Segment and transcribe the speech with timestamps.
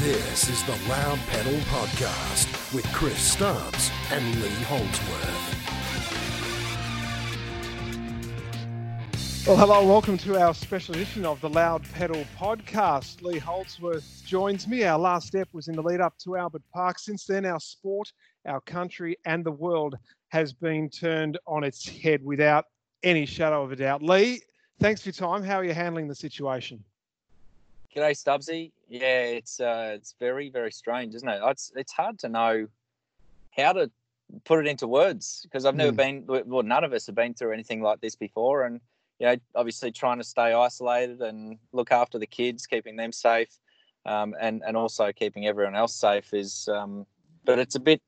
[0.00, 5.56] This is the Loud Pedal Podcast with Chris Stubbs and Lee Holdsworth.
[9.46, 13.20] Well, hello, welcome to our special edition of the Loud Pedal Podcast.
[13.20, 14.84] Lee Holdsworth joins me.
[14.84, 16.98] Our last step was in the lead up to Albert Park.
[16.98, 18.10] Since then, our sport,
[18.46, 19.96] our country, and the world
[20.28, 22.64] has been turned on its head without
[23.02, 24.02] any shadow of a doubt.
[24.02, 24.40] Lee,
[24.80, 25.42] thanks for your time.
[25.42, 26.82] How are you handling the situation?
[27.94, 28.70] G'day, Stubbsy.
[28.88, 31.40] Yeah, it's uh, it's very very strange, isn't it?
[31.44, 32.68] It's it's hard to know
[33.56, 33.90] how to
[34.44, 36.26] put it into words because I've never mm.
[36.26, 36.44] been.
[36.46, 38.80] Well, none of us have been through anything like this before, and
[39.18, 43.58] you know, obviously trying to stay isolated and look after the kids, keeping them safe,
[44.06, 46.68] um, and and also keeping everyone else safe is.
[46.72, 47.06] Um,
[47.44, 48.00] but it's a bit,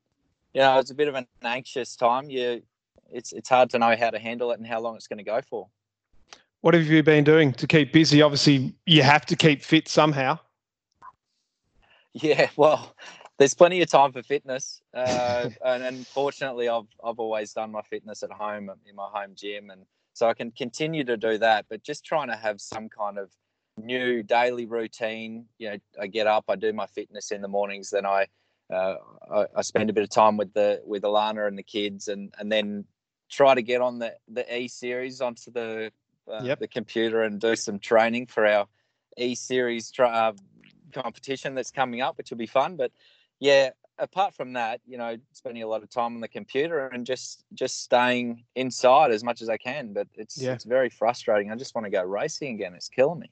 [0.55, 2.31] you know, it's a bit of an anxious time.
[2.31, 2.63] You,
[3.11, 5.25] it's it's hard to know how to handle it and how long it's going to
[5.25, 5.69] go for.
[6.63, 8.23] What have you been doing to keep busy?
[8.23, 10.39] Obviously, you have to keep fit somehow.
[12.13, 12.95] Yeah, well,
[13.39, 17.83] there's plenty of time for fitness, uh, and, and fortunately, I've I've always done my
[17.83, 21.67] fitness at home in my home gym, and so I can continue to do that.
[21.69, 23.33] But just trying to have some kind of
[23.77, 25.47] new daily routine.
[25.59, 28.27] You know, I get up, I do my fitness in the mornings, then I
[28.73, 28.97] uh,
[29.35, 32.33] I, I, spend a bit of time with the with Alana and the kids, and
[32.39, 32.85] and then
[33.31, 35.91] try to get on the the E series onto the
[36.31, 36.59] uh, yep.
[36.59, 38.67] the computer and do some training for our
[39.19, 40.33] E Series tra- uh,
[40.93, 42.77] competition that's coming up, which will be fun.
[42.77, 42.93] But
[43.41, 47.07] yeah, apart from that, you know, spending a lot of time on the computer and
[47.07, 49.93] just just staying inside as much as I can.
[49.93, 50.53] But it's yeah.
[50.53, 51.51] it's very frustrating.
[51.51, 52.75] I just want to go racing again.
[52.75, 53.31] It's killing me.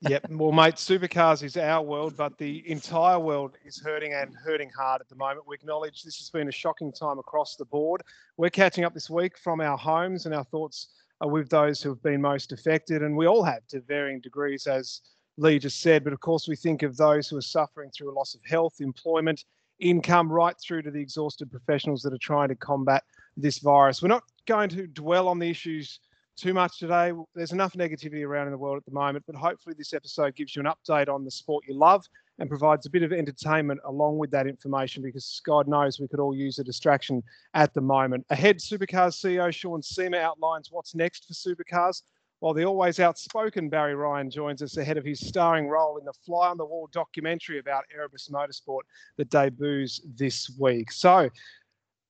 [0.00, 0.28] yep.
[0.30, 5.00] Well, mate, supercars is our world, but the entire world is hurting and hurting hard
[5.00, 5.46] at the moment.
[5.46, 8.02] We acknowledge this has been a shocking time across the board.
[8.36, 10.88] We're catching up this week from our homes and our thoughts
[11.22, 13.02] Uh, with those who have been most affected.
[13.02, 15.02] And we all have to varying degrees, as
[15.36, 16.04] Lee just said.
[16.04, 18.80] But of course, we think of those who are suffering through a loss of health,
[18.80, 19.44] employment,
[19.78, 23.04] income, right through to the exhausted professionals that are trying to combat
[23.36, 24.02] this virus.
[24.02, 26.00] We're not going to dwell on the issues
[26.36, 27.12] too much today.
[27.34, 30.56] There's enough negativity around in the world at the moment, but hopefully, this episode gives
[30.56, 32.04] you an update on the sport you love
[32.38, 36.20] and provides a bit of entertainment along with that information because God knows we could
[36.20, 37.22] all use a distraction
[37.54, 38.24] at the moment.
[38.30, 42.02] Ahead, Supercars CEO Sean Seamer outlines what's next for Supercars,
[42.40, 46.12] while the always outspoken Barry Ryan joins us ahead of his starring role in the
[46.24, 48.82] Fly on the Wall documentary about Erebus Motorsport
[49.16, 50.90] that debuts this week.
[50.90, 51.28] So,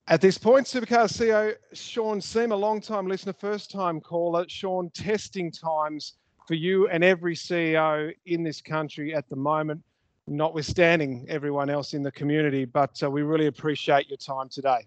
[0.09, 4.44] at this point, Supercars CEO Sean Seamer, long-time listener, first-time caller.
[4.49, 6.15] Sean, testing times
[6.49, 9.81] for you and every CEO in this country at the moment
[10.27, 12.65] notwithstanding everyone else in the community.
[12.65, 14.87] But uh, we really appreciate your time today.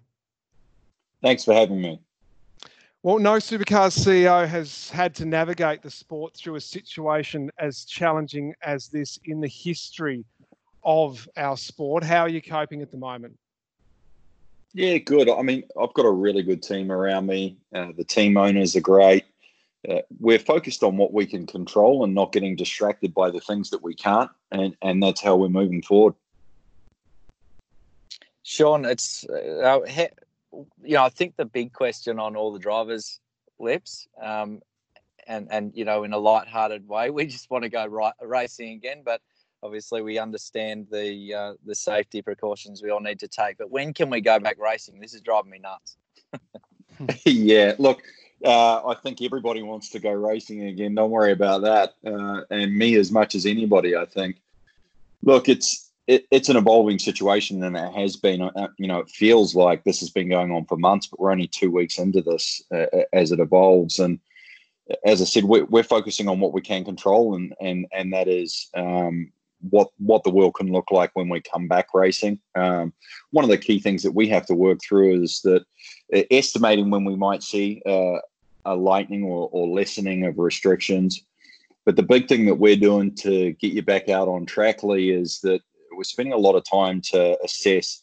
[1.21, 1.99] Thanks for having me.
[3.03, 8.55] Well, no supercars CEO has had to navigate the sport through a situation as challenging
[8.63, 10.25] as this in the history
[10.83, 12.03] of our sport.
[12.03, 13.37] How are you coping at the moment?
[14.73, 15.29] Yeah, good.
[15.29, 17.57] I mean, I've got a really good team around me.
[17.73, 19.23] Uh, the team owners are great
[19.89, 23.69] uh, we're focused on what we can control and not getting distracted by the things
[23.69, 26.13] that we can't, and and that's how we're moving forward.
[28.43, 29.79] Sean, it's uh,
[30.83, 33.19] you know I think the big question on all the drivers'
[33.59, 34.61] lips, um,
[35.27, 38.73] and and you know in a light-hearted way, we just want to go right, racing
[38.73, 39.21] again, but
[39.63, 43.57] obviously we understand the uh, the safety precautions we all need to take.
[43.57, 44.99] But when can we go back racing?
[44.99, 45.97] This is driving me nuts.
[47.25, 48.01] yeah, look,
[48.45, 50.95] uh, I think everybody wants to go racing again.
[50.95, 51.95] Don't worry about that.
[52.05, 54.37] Uh, and me as much as anybody, I think.
[55.23, 58.41] Look, it's it, it's an evolving situation, and it has been.
[58.41, 61.31] Uh, you know, it feels like this has been going on for months, but we're
[61.31, 63.97] only two weeks into this uh, as it evolves.
[63.97, 64.19] And
[65.03, 68.27] as I said, we're, we're, focusing on what we can control, and and and that
[68.27, 69.31] is um,
[69.69, 72.39] what what the world can look like when we come back racing.
[72.53, 72.93] Um,
[73.31, 75.63] one of the key things that we have to work through is that
[76.13, 78.19] uh, estimating when we might see uh,
[78.65, 81.23] a lightening or, or lessening of restrictions.
[81.85, 85.11] But the big thing that we're doing to get you back out on track, Lee,
[85.11, 85.61] is that
[85.95, 88.01] we're spending a lot of time to assess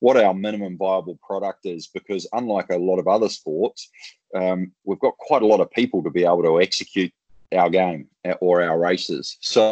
[0.00, 3.88] what our minimum viable product is because unlike a lot of other sports
[4.34, 7.12] um, we've got quite a lot of people to be able to execute
[7.54, 8.08] our game
[8.40, 9.36] or our races.
[9.40, 9.70] So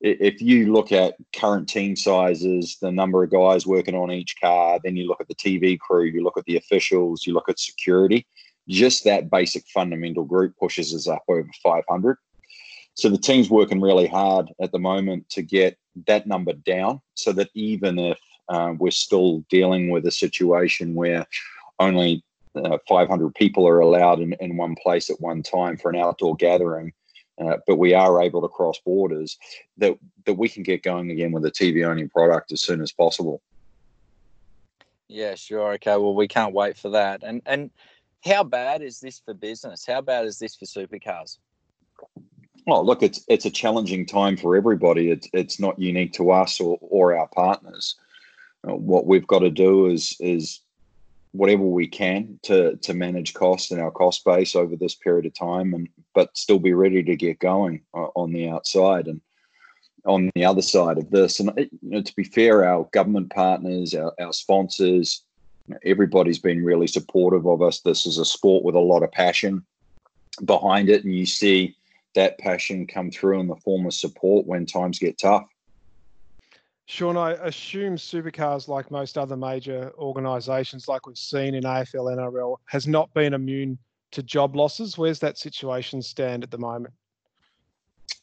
[0.00, 4.80] if you look at current team sizes, the number of guys working on each car,
[4.82, 7.58] then you look at the TV crew, you look at the officials, you look at
[7.58, 8.26] security,
[8.68, 12.16] just that basic fundamental group pushes us up over 500.
[12.94, 15.76] So the team's working really hard at the moment to get
[16.06, 18.18] that number down so that even if
[18.48, 21.26] uh, we're still dealing with a situation where
[21.78, 22.22] only
[22.54, 26.36] uh, 500 people are allowed in, in one place at one time for an outdoor
[26.36, 26.92] gathering,
[27.40, 29.38] uh, but we are able to cross borders,
[29.76, 32.92] that that we can get going again with a TV only product as soon as
[32.92, 33.42] possible.
[35.08, 35.72] Yeah, sure.
[35.74, 35.96] Okay.
[35.96, 37.24] Well, we can't wait for that.
[37.24, 37.70] And and
[38.24, 39.84] how bad is this for business?
[39.86, 41.38] How bad is this for supercars?
[42.66, 45.10] Oh, look, it's it's a challenging time for everybody.
[45.10, 47.96] It's it's not unique to us or, or our partners.
[48.66, 50.60] Uh, what we've got to do is is
[51.32, 55.34] whatever we can to to manage costs and our cost base over this period of
[55.34, 59.20] time, and but still be ready to get going uh, on the outside and
[60.06, 61.40] on the other side of this.
[61.40, 65.22] And you know, to be fair, our government partners, our, our sponsors,
[65.84, 67.80] everybody's been really supportive of us.
[67.80, 69.64] This is a sport with a lot of passion
[70.44, 71.76] behind it, and you see
[72.14, 75.46] that passion come through in the form of support when times get tough.
[76.86, 82.56] Sean, I assume supercars, like most other major organisations, like we've seen in AFL, NRL,
[82.66, 83.78] has not been immune
[84.12, 84.98] to job losses.
[84.98, 86.92] Where's that situation stand at the moment?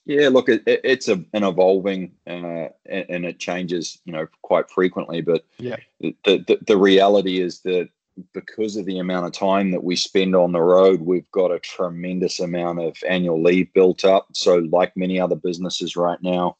[0.05, 4.27] Yeah, look, it, it, it's a, an evolving uh, and, and, it changes, you know,
[4.41, 5.21] quite frequently.
[5.21, 7.89] But yeah, the, the the reality is that
[8.33, 11.59] because of the amount of time that we spend on the road, we've got a
[11.59, 14.27] tremendous amount of annual leave built up.
[14.33, 16.57] So, like many other businesses right now,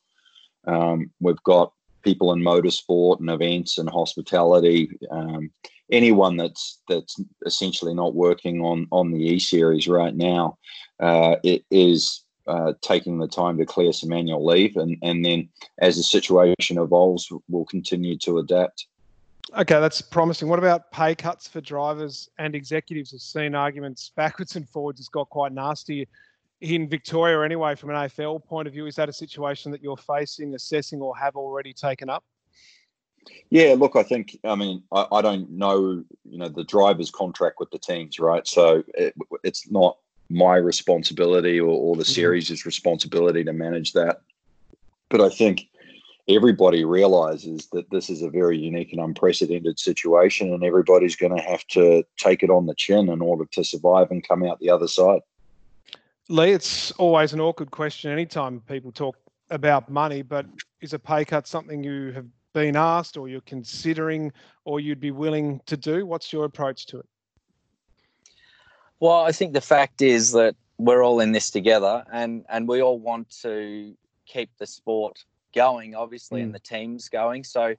[0.66, 1.74] um, we've got
[2.04, 4.98] people in motorsport and events and hospitality.
[5.10, 5.52] Um,
[5.92, 10.58] anyone that's that's essentially not working on on the E Series right now,
[11.00, 15.48] uh, it is uh, taking the time to clear some annual leave, and and then
[15.80, 18.88] as the situation evolves, we'll continue to adapt.
[19.58, 20.50] Okay, that's promising.
[20.50, 23.14] What about pay cuts for drivers and executives?
[23.14, 25.00] I've seen arguments backwards and forwards.
[25.00, 26.08] It's got quite nasty
[26.60, 27.76] in Victoria, anyway.
[27.76, 31.16] From an AFL point of view, is that a situation that you're facing, assessing, or
[31.18, 32.24] have already taken up?
[33.50, 37.58] Yeah, look, I think, I mean, I, I don't know, you know, the driver's contract
[37.60, 38.48] with the teams, right?
[38.48, 39.14] So it,
[39.44, 39.98] it's not
[40.32, 42.12] my responsibility or, or the mm-hmm.
[42.12, 44.22] series' responsibility to manage that.
[45.10, 45.68] But I think
[46.28, 51.42] everybody realizes that this is a very unique and unprecedented situation, and everybody's going to
[51.44, 54.70] have to take it on the chin in order to survive and come out the
[54.70, 55.22] other side.
[56.30, 59.18] Lee, it's always an awkward question anytime people talk
[59.50, 60.46] about money, but
[60.80, 64.32] is a pay cut something you have been asked or you're considering
[64.66, 66.06] or you'd be willing to do?
[66.06, 67.06] What's your approach to it?
[69.02, 72.84] Well, I think the fact is that we're all in this together, and and we
[72.84, 73.96] all want to
[74.28, 75.26] keep the sport
[75.56, 76.44] going, obviously, mm.
[76.44, 77.44] and the teams going.
[77.44, 77.74] So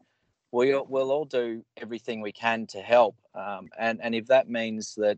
[0.51, 4.97] we we'll all do everything we can to help, um, and and if that means
[4.97, 5.17] that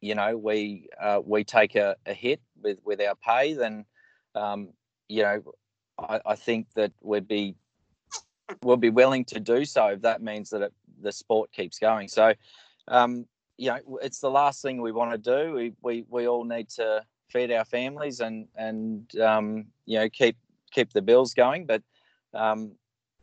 [0.00, 3.84] you know we uh, we take a, a, hit with with our pay, then
[4.34, 4.70] um,
[5.08, 5.42] you know
[5.96, 7.54] I, I, think that we'd be
[8.64, 12.08] we'll be willing to do so if that means that it, the sport keeps going.
[12.08, 12.34] So
[12.88, 13.26] um,
[13.58, 15.52] you know, it's the last thing we want to do.
[15.52, 20.36] We, we, we all need to feed our families and, and um, you know, keep,
[20.70, 21.66] keep the bills going.
[21.66, 21.82] But
[22.34, 22.72] um,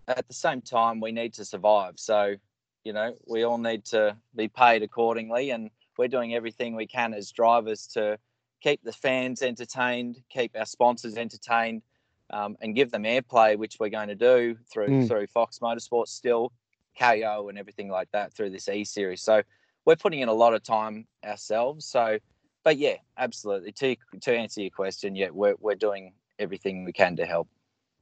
[0.07, 1.93] at the same time, we need to survive.
[1.97, 2.35] So,
[2.83, 5.51] you know, we all need to be paid accordingly.
[5.51, 8.17] And we're doing everything we can as drivers to
[8.61, 11.83] keep the fans entertained, keep our sponsors entertained,
[12.31, 15.07] um, and give them airplay, which we're going to do through mm.
[15.07, 16.51] through Fox Motorsports still,
[16.99, 19.21] Kayo and everything like that through this E series.
[19.21, 19.43] So
[19.85, 21.85] we're putting in a lot of time ourselves.
[21.85, 22.19] So,
[22.63, 23.71] but yeah, absolutely.
[23.73, 27.47] To to answer your question, yeah, we're we're doing everything we can to help.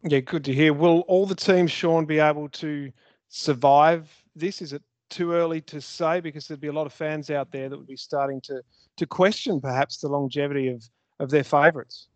[0.03, 0.73] Yeah, good to hear.
[0.73, 2.91] Will all the teams, Sean, be able to
[3.29, 4.61] survive this?
[4.61, 7.69] Is it too early to say because there'd be a lot of fans out there
[7.69, 8.61] that would be starting to
[8.97, 10.83] to question perhaps the longevity of
[11.19, 12.07] of their favourites?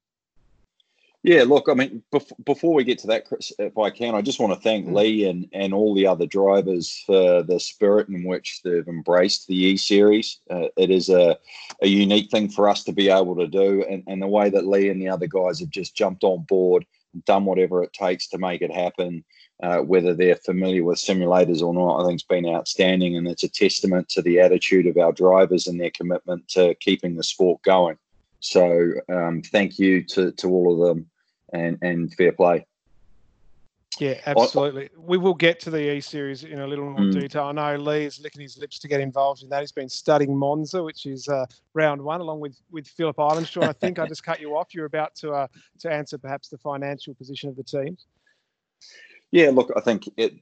[1.28, 2.04] Yeah, look, I mean,
[2.46, 4.94] before we get to that, Chris, if I can, I just want to thank mm.
[4.94, 9.56] Lee and, and all the other drivers for the spirit in which they've embraced the
[9.56, 10.40] E Series.
[10.52, 11.36] Uh, it is a,
[11.82, 14.68] a unique thing for us to be able to do, and, and the way that
[14.68, 18.28] Lee and the other guys have just jumped on board, and done whatever it takes
[18.28, 19.26] to make it happen,
[19.64, 23.44] uh, whether they're familiar with simulators or not, I think it's been outstanding, and it's
[23.44, 27.64] a testament to the attitude of our drivers and their commitment to keeping the sport
[27.64, 27.98] going.
[28.42, 31.10] So, um, thank you to, to all of them
[31.54, 32.66] and and fair play.
[34.00, 34.86] Yeah, absolutely.
[34.86, 37.14] I, we will get to the E Series in a little more mm.
[37.14, 37.44] detail.
[37.44, 39.62] I know Lee is licking his lips to get involved in that.
[39.62, 43.50] He's been studying Monza, which is uh, round one, along with with Phillip Island.
[43.62, 44.74] I think I just cut you off.
[44.74, 45.48] You're about to uh,
[45.80, 48.06] to answer perhaps the financial position of the teams.
[49.32, 50.34] Yeah, look, I think it,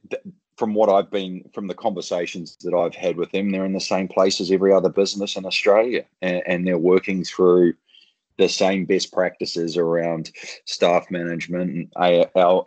[0.57, 3.79] from what I've been from the conversations that I've had with them, they're in the
[3.79, 7.73] same place as every other business in Australia, and, and they're working through
[8.37, 10.31] the same best practices around
[10.65, 12.65] staff management and AL,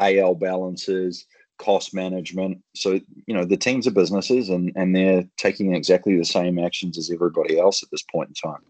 [0.00, 1.26] AL balances,
[1.58, 2.62] cost management.
[2.74, 6.98] So, you know, the teams are businesses and, and they're taking exactly the same actions
[6.98, 8.62] as everybody else at this point in time.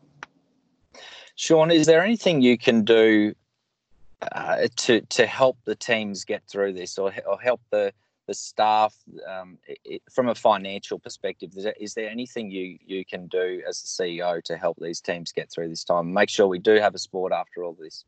[1.34, 3.34] Sean, is there anything you can do
[4.32, 7.92] uh, to to help the teams get through this, or, or help the
[8.26, 8.94] the staff
[9.28, 11.50] um, it, from a financial perspective?
[11.56, 15.00] Is there, is there anything you you can do as the CEO to help these
[15.00, 16.12] teams get through this time?
[16.12, 18.04] Make sure we do have a sport after all this.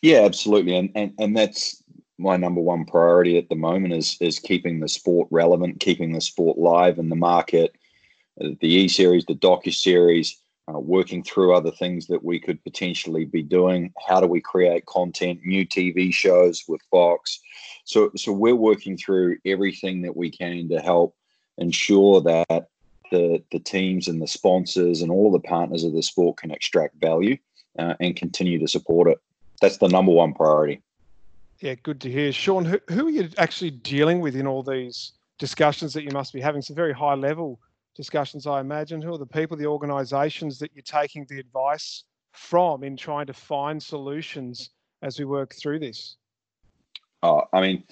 [0.00, 1.82] Yeah, absolutely, and and and that's
[2.18, 6.20] my number one priority at the moment is is keeping the sport relevant, keeping the
[6.20, 7.74] sport live in the market.
[8.40, 12.62] Uh, the E Series, the Docu Series, uh, working through other things that we could
[12.62, 13.92] potentially be doing.
[14.06, 17.40] How do we create content, new TV shows with Fox?
[17.84, 21.16] So, so we're working through everything that we can to help
[21.58, 22.68] ensure that
[23.10, 26.96] the the teams and the sponsors and all the partners of the sport can extract
[27.00, 27.36] value
[27.78, 29.18] uh, and continue to support it.
[29.60, 30.80] That's the number one priority.
[31.60, 32.64] Yeah, good to hear, Sean.
[32.64, 36.40] Who, who are you actually dealing with in all these discussions that you must be
[36.40, 36.62] having?
[36.62, 37.60] Some very high level
[37.94, 39.02] discussions, I imagine.
[39.02, 43.32] Who are the people, the organisations that you're taking the advice from in trying to
[43.32, 44.70] find solutions
[45.02, 46.16] as we work through this?
[47.22, 47.84] Oh, I mean,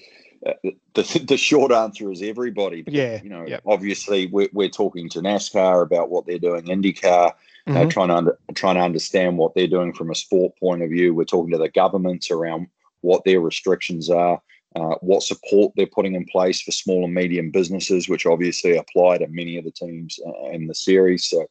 [0.44, 0.52] uh,
[0.94, 2.82] the, the short answer is everybody.
[2.82, 3.20] But, Yeah.
[3.22, 3.62] You know, yep.
[3.66, 7.32] obviously we're, we're talking to NASCAR about what they're doing, IndyCar,
[7.68, 7.76] mm-hmm.
[7.76, 10.90] uh, trying to under, trying to understand what they're doing from a sport point of
[10.90, 11.14] view.
[11.14, 12.68] We're talking to the governments around
[13.02, 14.40] what their restrictions are
[14.76, 19.18] uh, what support they're putting in place for small and medium businesses, which obviously apply
[19.18, 20.18] to many of the teams
[20.52, 21.26] in the series.
[21.26, 21.46] So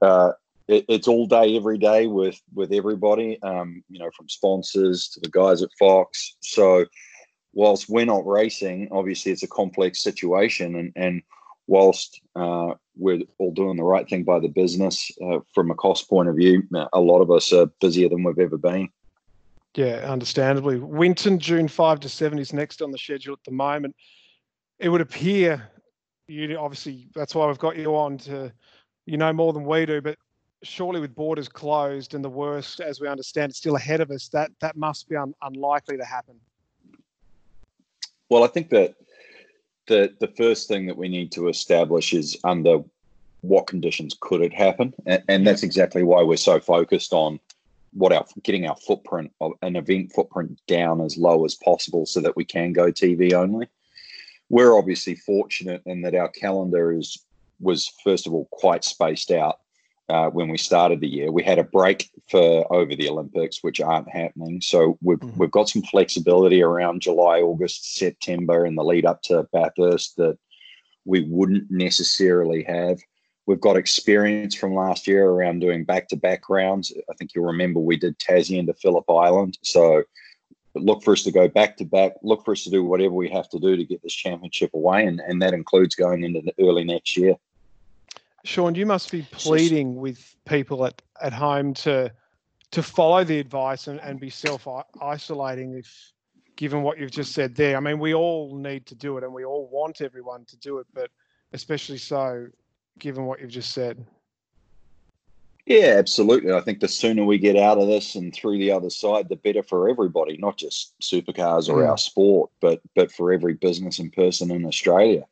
[0.00, 0.32] uh,
[0.68, 3.40] it, it's all day, every day with with everybody.
[3.42, 6.36] Um, you know, from sponsors to the guys at Fox.
[6.40, 6.84] So
[7.52, 11.22] whilst we're not racing, obviously it's a complex situation, and and
[11.68, 16.08] whilst uh, we're all doing the right thing by the business uh, from a cost
[16.08, 18.88] point of view, a lot of us are busier than we've ever been.
[19.74, 20.78] Yeah, understandably.
[20.78, 23.96] Winton, June 5 to 7 is next on the schedule at the moment.
[24.78, 25.70] It would appear
[26.32, 28.52] you obviously that's why we've got you on to
[29.06, 30.16] you know more than we do, but
[30.62, 34.28] surely with borders closed and the worst as we understand it's still ahead of us,
[34.28, 36.36] that that must be un, unlikely to happen.
[38.28, 38.94] Well, I think that
[39.86, 42.82] the the first thing that we need to establish is under
[43.40, 47.40] what conditions could it happen, and, and that's exactly why we're so focused on
[47.92, 52.20] what our getting our footprint of an event footprint down as low as possible so
[52.20, 53.68] that we can go TV only.
[54.48, 57.24] We're obviously fortunate in that our calendar is
[57.60, 59.60] was first of all quite spaced out
[60.08, 61.30] uh, when we started the year.
[61.30, 64.60] We had a break for over the Olympics, which aren't happening.
[64.60, 65.38] So we've mm-hmm.
[65.38, 70.38] we've got some flexibility around July, August, September, and the lead up to Bathurst that
[71.04, 72.98] we wouldn't necessarily have.
[73.46, 76.92] We've got experience from last year around doing back to back rounds.
[77.10, 79.58] I think you'll remember we did Tassie into Phillip Island.
[79.62, 80.04] So
[80.74, 83.28] look for us to go back to back, look for us to do whatever we
[83.30, 85.06] have to do to get this championship away.
[85.06, 87.34] And, and that includes going into the early next year.
[88.44, 92.12] Sean, you must be pleading with people at, at home to
[92.72, 94.66] to follow the advice and, and be self
[95.00, 96.12] isolating if
[96.56, 97.76] given what you've just said there.
[97.76, 100.78] I mean, we all need to do it and we all want everyone to do
[100.78, 101.10] it, but
[101.52, 102.46] especially so
[102.98, 104.04] given what you've just said.
[105.66, 106.52] Yeah, absolutely.
[106.52, 109.36] I think the sooner we get out of this and through the other side, the
[109.36, 114.12] better for everybody, not just supercars or our sport, but but for every business and
[114.12, 115.24] person in Australia.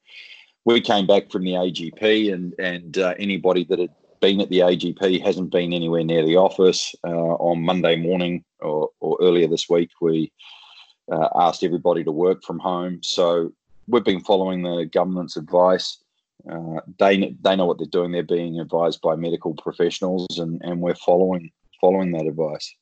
[0.64, 3.90] We came back from the AGP, and and uh, anybody that had
[4.20, 6.94] been at the AGP hasn't been anywhere near the office.
[7.04, 10.30] Uh, on Monday morning or, or earlier this week, we
[11.10, 13.00] uh, asked everybody to work from home.
[13.02, 13.52] So
[13.88, 15.98] we've been following the government's advice.
[16.48, 18.12] Uh, they they know what they're doing.
[18.12, 22.74] They're being advised by medical professionals, and, and we're following following that advice.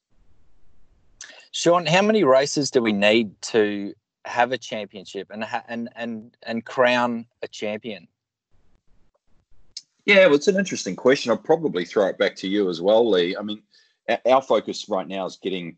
[1.52, 6.64] Sean, how many races do we need to have a championship and and and and
[6.64, 8.08] crown a champion?
[10.04, 11.30] Yeah, well, it's an interesting question.
[11.30, 13.36] I'll probably throw it back to you as well, Lee.
[13.36, 13.62] I mean,
[14.24, 15.76] our focus right now is getting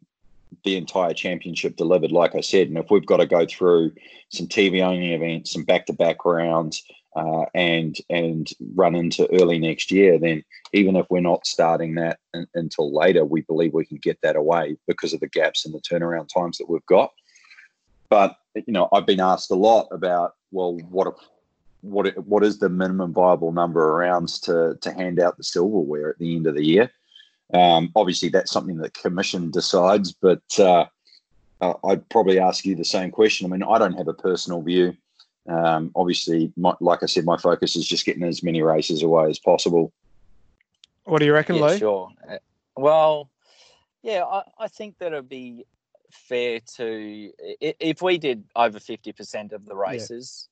[0.65, 2.69] the entire championship delivered, like I said.
[2.69, 3.93] And if we've got to go through
[4.29, 6.85] some TV only events, some back to back rounds,
[7.17, 12.19] uh, and and run into early next year, then even if we're not starting that
[12.35, 15.73] in, until later, we believe we can get that away because of the gaps in
[15.73, 17.13] the turnaround times that we've got.
[18.09, 21.15] But you know, I've been asked a lot about well, what
[21.83, 26.11] what what is the minimum viable number of rounds to to hand out the silverware
[26.11, 26.91] at the end of the year?
[27.53, 30.85] Um, obviously, that's something that commission decides, but uh,
[31.61, 33.47] I'd probably ask you the same question.
[33.47, 34.97] I mean, I don't have a personal view.
[35.51, 39.29] Um, obviously, my, like I said, my focus is just getting as many races away
[39.29, 39.93] as possible.
[41.05, 41.79] What do you reckon, yeah, Lee?
[41.79, 42.09] Sure.
[42.29, 42.37] Uh,
[42.77, 43.31] well,
[44.03, 45.67] yeah, I, I think that it'd be
[46.11, 50.49] fair to if we did over fifty percent of the races.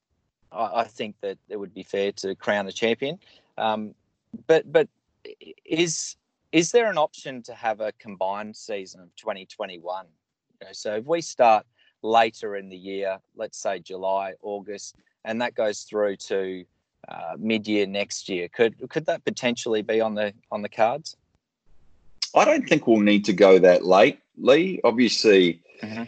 [0.51, 0.59] Yeah.
[0.59, 3.19] I, I, think that it would be fair to crown a champion.
[3.57, 3.93] Um,
[4.47, 4.89] but but
[5.65, 6.17] is
[6.51, 10.05] is there an option to have a combined season of 2021?
[10.61, 11.65] You know, so if we start
[12.01, 16.65] later in the year, let's say July, August, and that goes through to
[17.07, 21.15] uh, mid-year next year, could could that potentially be on the on the cards?
[22.35, 24.79] I don't think we'll need to go that late, Lee.
[24.83, 26.03] Obviously, mm-hmm.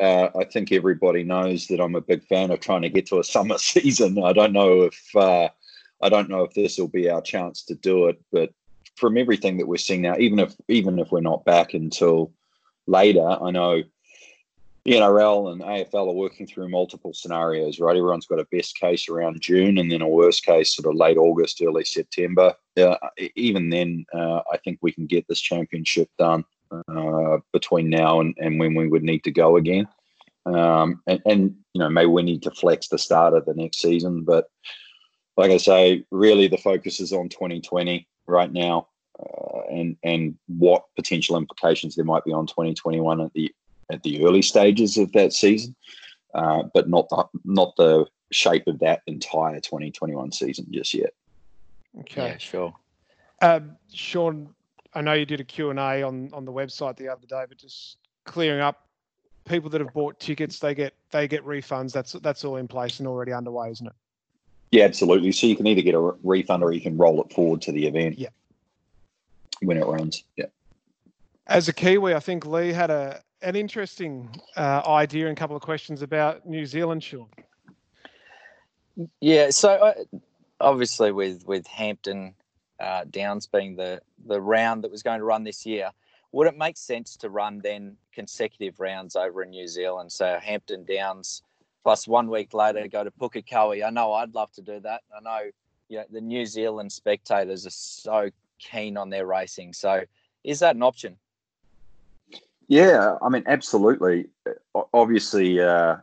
[0.00, 3.20] uh, I think everybody knows that I'm a big fan of trying to get to
[3.20, 4.22] a summer season.
[4.22, 5.48] I don't know if uh,
[6.02, 8.52] I don't know if this will be our chance to do it, but
[8.96, 12.32] from everything that we're seeing now, even if even if we're not back until
[12.86, 13.82] later, I know
[14.86, 17.96] NRL and AFL are working through multiple scenarios, right?
[17.96, 21.18] Everyone's got a best case around June and then a worst case sort of late
[21.18, 22.54] August, early September.
[22.78, 22.96] Uh,
[23.36, 26.44] even then, uh, I think we can get this championship done
[26.88, 29.86] uh, between now and, and when we would need to go again.
[30.46, 33.80] Um, and, and, you know, maybe we need to flex the start of the next
[33.80, 34.24] season.
[34.24, 34.46] But
[35.36, 38.88] like I say, really the focus is on 2020 right now.
[39.18, 43.52] Uh, and and what potential implications there might be on 2021 at the
[43.90, 45.74] at the early stages of that season,
[46.34, 51.12] uh, but not the not the shape of that entire 2021 season just yet.
[52.00, 52.74] Okay, yeah, sure.
[53.42, 54.54] Um, Sean,
[54.94, 57.96] I know you did a Q&A on, on the website the other day, but just
[58.24, 58.86] clearing up,
[59.44, 61.92] people that have bought tickets, they get they get refunds.
[61.92, 63.92] That's that's all in place and already underway, isn't it?
[64.70, 65.32] Yeah, absolutely.
[65.32, 67.86] So you can either get a refund or you can roll it forward to the
[67.86, 68.18] event.
[68.18, 68.28] Yeah.
[69.62, 70.24] When it runs.
[70.36, 70.46] Yeah.
[71.46, 75.56] As a Kiwi, I think Lee had a an interesting uh, idea and a couple
[75.56, 77.28] of questions about New Zealand, Sean.
[79.20, 79.94] Yeah, so uh,
[80.60, 82.34] obviously with with Hampton
[82.78, 85.90] uh, Downs being the the round that was going to run this year,
[86.32, 90.12] would it make sense to run then consecutive rounds over in New Zealand?
[90.12, 91.42] So Hampton Downs
[91.82, 93.84] plus one week later go to Pukekohe.
[93.84, 95.02] I know I'd love to do that.
[95.16, 95.50] I know
[95.88, 99.72] you know, the New Zealand spectators are so keen on their racing.
[99.72, 100.02] So
[100.44, 101.16] is that an option?
[102.70, 104.28] Yeah, I mean, absolutely.
[104.94, 105.96] Obviously, uh,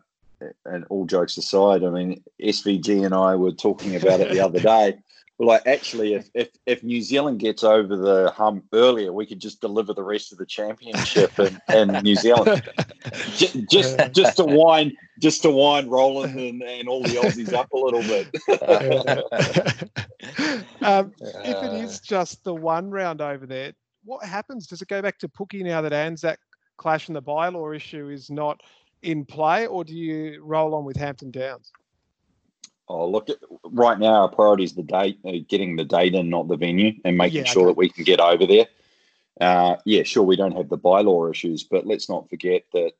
[0.65, 4.59] and all jokes aside, I mean, SVG and I were talking about it the other
[4.75, 4.97] day.
[5.37, 9.39] Well, like actually, if, if if New Zealand gets over the hump earlier, we could
[9.39, 12.61] just deliver the rest of the championship in, in New Zealand,
[13.37, 17.71] just, just just to wind just to wind Roland and, and all the Aussies up
[17.71, 18.27] a little bit.
[20.81, 23.71] um, if it is just the one round over there,
[24.03, 24.67] what happens?
[24.67, 26.39] Does it go back to Pookie now that Anzac
[26.77, 28.61] clash in the bylaw issue is not
[29.01, 31.71] in play, or do you roll on with Hampton Downs?
[32.89, 33.27] Oh, look!
[33.65, 36.93] Right now, our priority is the date, uh, getting the date in, not the venue,
[37.03, 37.67] and making yeah, sure okay.
[37.71, 38.67] that we can get over there.
[39.39, 42.93] Uh, yeah, sure, we don't have the bylaw issues, but let's not forget that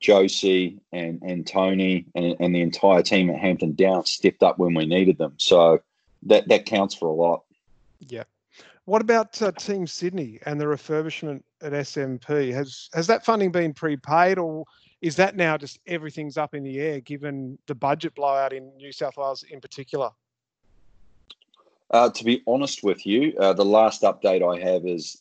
[0.00, 4.74] Josie and and Tony and, and the entire team at Hampton Downs stepped up when
[4.74, 5.34] we needed them.
[5.36, 5.80] So
[6.22, 7.44] that that counts for a lot.
[8.00, 8.24] Yeah.
[8.88, 12.54] What about uh, Team Sydney and the refurbishment at SMP?
[12.54, 14.64] Has has that funding been prepaid, or
[15.02, 18.90] is that now just everything's up in the air given the budget blowout in New
[18.90, 20.08] South Wales in particular?
[21.90, 25.20] Uh, to be honest with you, uh, the last update I have is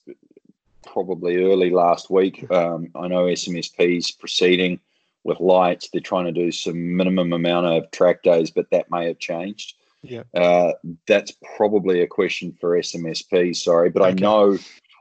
[0.85, 2.49] probably early last week.
[2.49, 4.79] Um, I know SMSP is proceeding
[5.25, 5.89] with lights.
[5.89, 9.73] They're trying to do some minimum amount of track days, but that may have changed.
[10.07, 10.23] Yeah.
[10.33, 10.73] Uh,
[11.07, 13.55] that's probably a question for SMSP.
[13.55, 14.11] Sorry, but okay.
[14.11, 14.57] I know,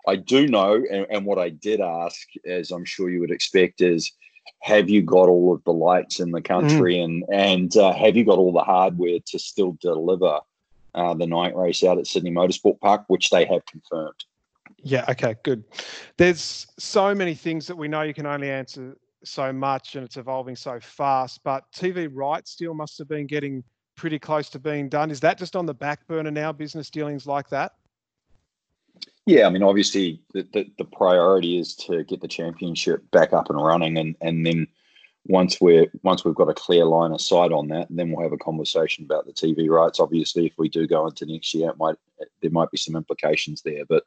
[0.07, 3.81] I do know, and, and, what I did ask, as I'm sure you would expect,
[3.81, 4.13] is
[4.63, 7.05] have you got all of the lights in the country, mm.
[7.05, 10.41] and and uh, have you got all the hardware to still deliver
[10.95, 14.25] uh, the night race out at Sydney Motorsport Park, which they have confirmed.
[14.79, 15.05] Yeah.
[15.09, 15.37] Okay.
[15.43, 15.65] Good.
[16.17, 20.17] There's so many things that we know you can only answer so much, and it's
[20.17, 21.41] evolving so fast.
[21.45, 23.63] But TV rights still must have been getting
[23.97, 25.11] pretty close to being done.
[25.11, 27.73] Is that just on the back burner now, business dealings like that?
[29.27, 33.51] Yeah, I mean, obviously, the, the, the, priority is to get the championship back up
[33.51, 34.69] and running, and and then
[35.27, 38.33] once we're once we've got a clear line of sight on that, then we'll have
[38.33, 39.99] a conversation about the TV rights.
[39.99, 41.97] Obviously, if we do go into next year, it might
[42.41, 44.05] there might be some implications there, but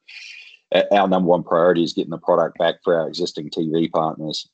[0.72, 4.48] uh, our number one priority is getting the product back for our existing TV partners.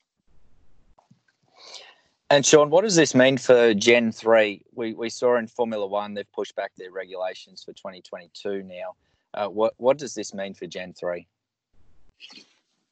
[2.28, 4.60] And Sean, what does this mean for Gen 3?
[4.74, 8.96] We, we saw in Formula One, they've pushed back their regulations for 2022 now.
[9.32, 11.26] Uh, what, what does this mean for Gen 3?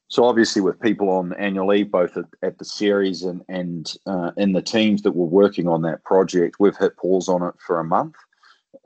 [0.07, 4.31] So, obviously, with people on annual leave, both at, at the series and, and uh,
[4.37, 7.79] in the teams that were working on that project, we've hit pause on it for
[7.79, 8.15] a month.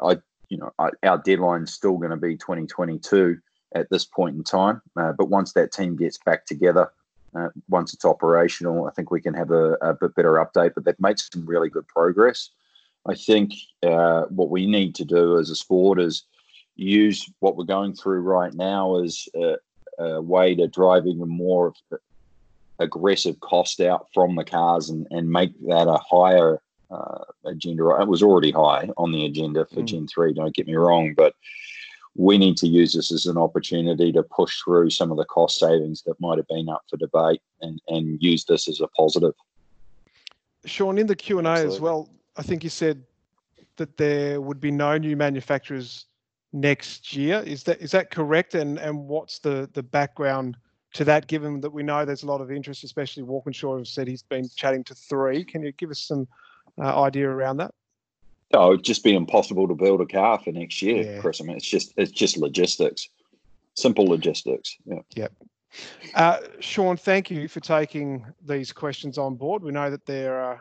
[0.02, 3.38] I, you know, I, our deadline is still going to be 2022
[3.76, 4.82] at this point in time.
[4.96, 6.92] Uh, but once that team gets back together,
[7.36, 10.74] uh, once it's operational, I think we can have a, a, bit better update.
[10.76, 12.50] But they've made some really good progress.
[13.08, 16.24] I think uh, what we need to do as a sport is,
[16.76, 19.56] use what we're going through right now as a,
[20.02, 21.74] a way to drive even more
[22.80, 27.84] aggressive cost out from the cars and, and make that a higher uh, agenda.
[28.02, 29.86] It was already high on the agenda for mm.
[29.86, 31.36] Gen 3, don't get me wrong, but
[32.16, 35.60] we need to use this as an opportunity to push through some of the cost
[35.60, 39.34] savings that might have been up for debate and, and use this as a positive.
[40.66, 41.76] Sean, in the Q&A Absolutely.
[41.76, 43.04] as well, I think you said
[43.78, 46.06] that there would be no new manufacturers
[46.52, 47.44] next year.
[47.46, 48.56] Is that is that correct?
[48.56, 50.58] And and what's the the background
[50.94, 51.28] to that?
[51.28, 54.50] Given that we know there's a lot of interest, especially Walkinshaw has said he's been
[54.56, 55.44] chatting to three.
[55.44, 56.28] Can you give us some
[56.82, 57.74] uh, idea around that?
[58.54, 61.20] Oh, it'd just be impossible to build a car for next year, yeah.
[61.20, 61.40] Chris.
[61.40, 63.10] I mean, it's just it's just logistics,
[63.76, 64.76] simple logistics.
[64.86, 65.02] Yeah.
[65.16, 65.34] Yep.
[66.16, 69.64] Uh, Sean, thank you for taking these questions on board.
[69.64, 70.58] We know that they're uh,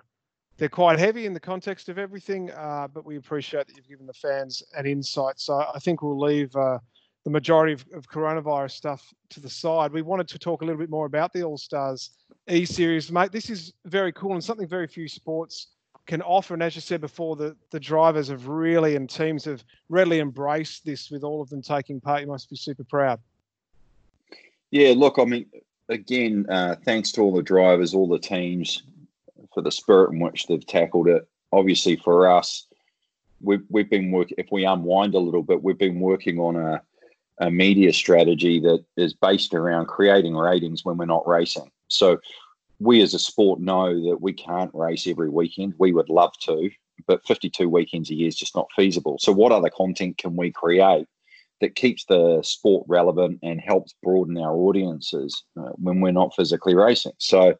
[0.58, 4.06] they're quite heavy in the context of everything, uh, but we appreciate that you've given
[4.06, 5.40] the fans an insight.
[5.40, 6.78] So I think we'll leave uh,
[7.24, 9.92] the majority of, of, coronavirus stuff to the side.
[9.92, 12.10] We wanted to talk a little bit more about the All Stars
[12.50, 13.32] E Series, mate.
[13.32, 15.68] This is very cool and something very few sports
[16.08, 16.54] can offer.
[16.54, 20.84] And as you said before, the, the drivers have really and teams have readily embraced
[20.84, 22.22] this with all of them taking part.
[22.22, 23.20] You must be super proud.
[24.70, 25.46] Yeah, look, I mean,
[25.88, 28.82] again, uh, thanks to all the drivers, all the teams
[29.54, 31.28] for the spirit in which they've tackled it.
[31.52, 32.66] Obviously, for us,
[33.40, 36.82] we've, we've been working, if we unwind a little bit, we've been working on a,
[37.38, 41.70] a media strategy that is based around creating ratings when we're not racing.
[41.88, 42.18] So
[42.80, 45.74] we as a sport know that we can't race every weekend.
[45.78, 46.70] We would love to,
[47.06, 49.18] but 52 weekends a year is just not feasible.
[49.20, 51.06] So, what other content can we create
[51.60, 56.74] that keeps the sport relevant and helps broaden our audiences uh, when we're not physically
[56.74, 57.12] racing?
[57.18, 57.54] So,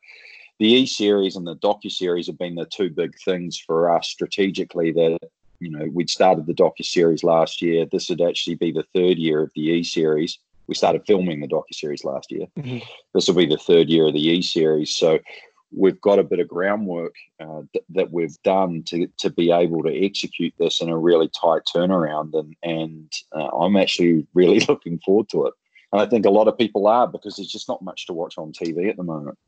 [0.60, 4.08] the E series and the docu series have been the two big things for us
[4.08, 4.92] strategically.
[4.92, 5.18] That
[5.58, 7.86] you know we'd started the docu series last year.
[7.90, 11.48] This would actually be the third year of the E series we started filming the
[11.48, 12.46] docu series last year.
[12.58, 12.78] Mm-hmm.
[13.14, 15.18] This will be the third year of the E series, so
[15.74, 19.82] we've got a bit of groundwork uh, th- that we've done to to be able
[19.82, 24.98] to execute this in a really tight turnaround, and and uh, I'm actually really looking
[25.00, 25.54] forward to it.
[25.92, 28.36] And I think a lot of people are because there's just not much to watch
[28.36, 29.38] on TV at the moment.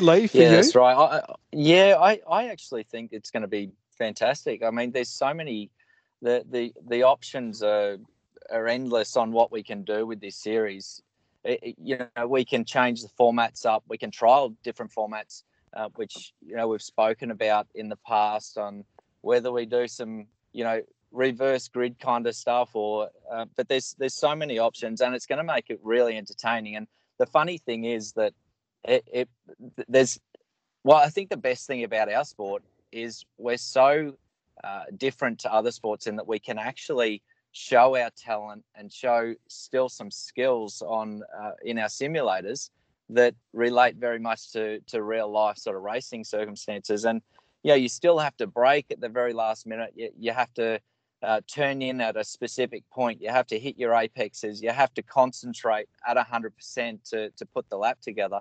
[0.00, 0.48] Lee, yeah, you?
[0.50, 0.96] that's right.
[0.96, 4.62] I, yeah, I, I actually think it's going to be fantastic.
[4.62, 5.70] I mean, there's so many
[6.22, 7.98] the the the options are
[8.50, 11.02] are endless on what we can do with this series.
[11.44, 13.84] It, you know, we can change the formats up.
[13.88, 15.42] We can trial different formats,
[15.74, 18.84] uh, which you know we've spoken about in the past on
[19.20, 20.80] whether we do some, you know,
[21.12, 25.26] reverse grid kind of stuff, or uh, but there's there's so many options, and it's
[25.26, 26.76] going to make it really entertaining.
[26.76, 26.86] And
[27.18, 28.34] the funny thing is that
[28.84, 29.28] it, it
[29.88, 30.18] there's
[30.84, 34.16] well, I think the best thing about our sport is we're so
[34.64, 39.34] uh, different to other sports in that we can actually show our talent and show
[39.48, 42.70] still some skills on uh, in our simulators
[43.10, 47.04] that relate very much to to real life sort of racing circumstances.
[47.04, 47.22] And
[47.62, 49.92] yeah you still have to brake at the very last minute.
[49.94, 50.80] You, you have to
[51.22, 53.20] uh, turn in at a specific point.
[53.20, 54.62] You have to hit your apexes.
[54.62, 58.40] You have to concentrate at 100% to, to put the lap together.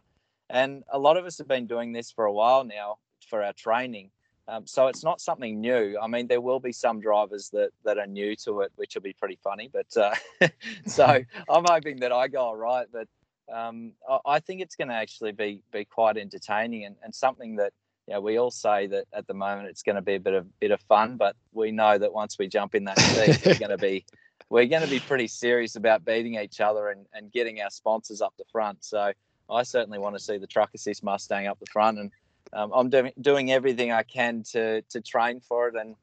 [0.49, 3.53] And a lot of us have been doing this for a while now for our
[3.53, 4.11] training
[4.49, 5.97] um, so it's not something new.
[6.01, 9.01] I mean, there will be some drivers that that are new to it, which will
[9.01, 9.69] be pretty funny.
[9.71, 10.47] But uh,
[10.87, 11.05] so
[11.49, 12.87] I'm hoping that I go all right.
[12.91, 13.07] But
[13.53, 13.93] um,
[14.25, 17.73] I, think it's going to actually be be quite entertaining and, and something that
[18.07, 20.33] you know, we all say that at the moment it's going to be a bit
[20.33, 23.59] of bit of fun, but we know that once we jump in that seat, we're
[23.59, 24.05] going to be
[24.49, 28.21] we're going to be pretty serious about beating each other and, and getting our sponsors
[28.21, 28.85] up the front.
[28.85, 29.11] So
[29.49, 32.11] I certainly want to see the Truck Assist Mustang up the front and
[32.53, 35.95] um, I'm doing doing everything I can to to train for it, and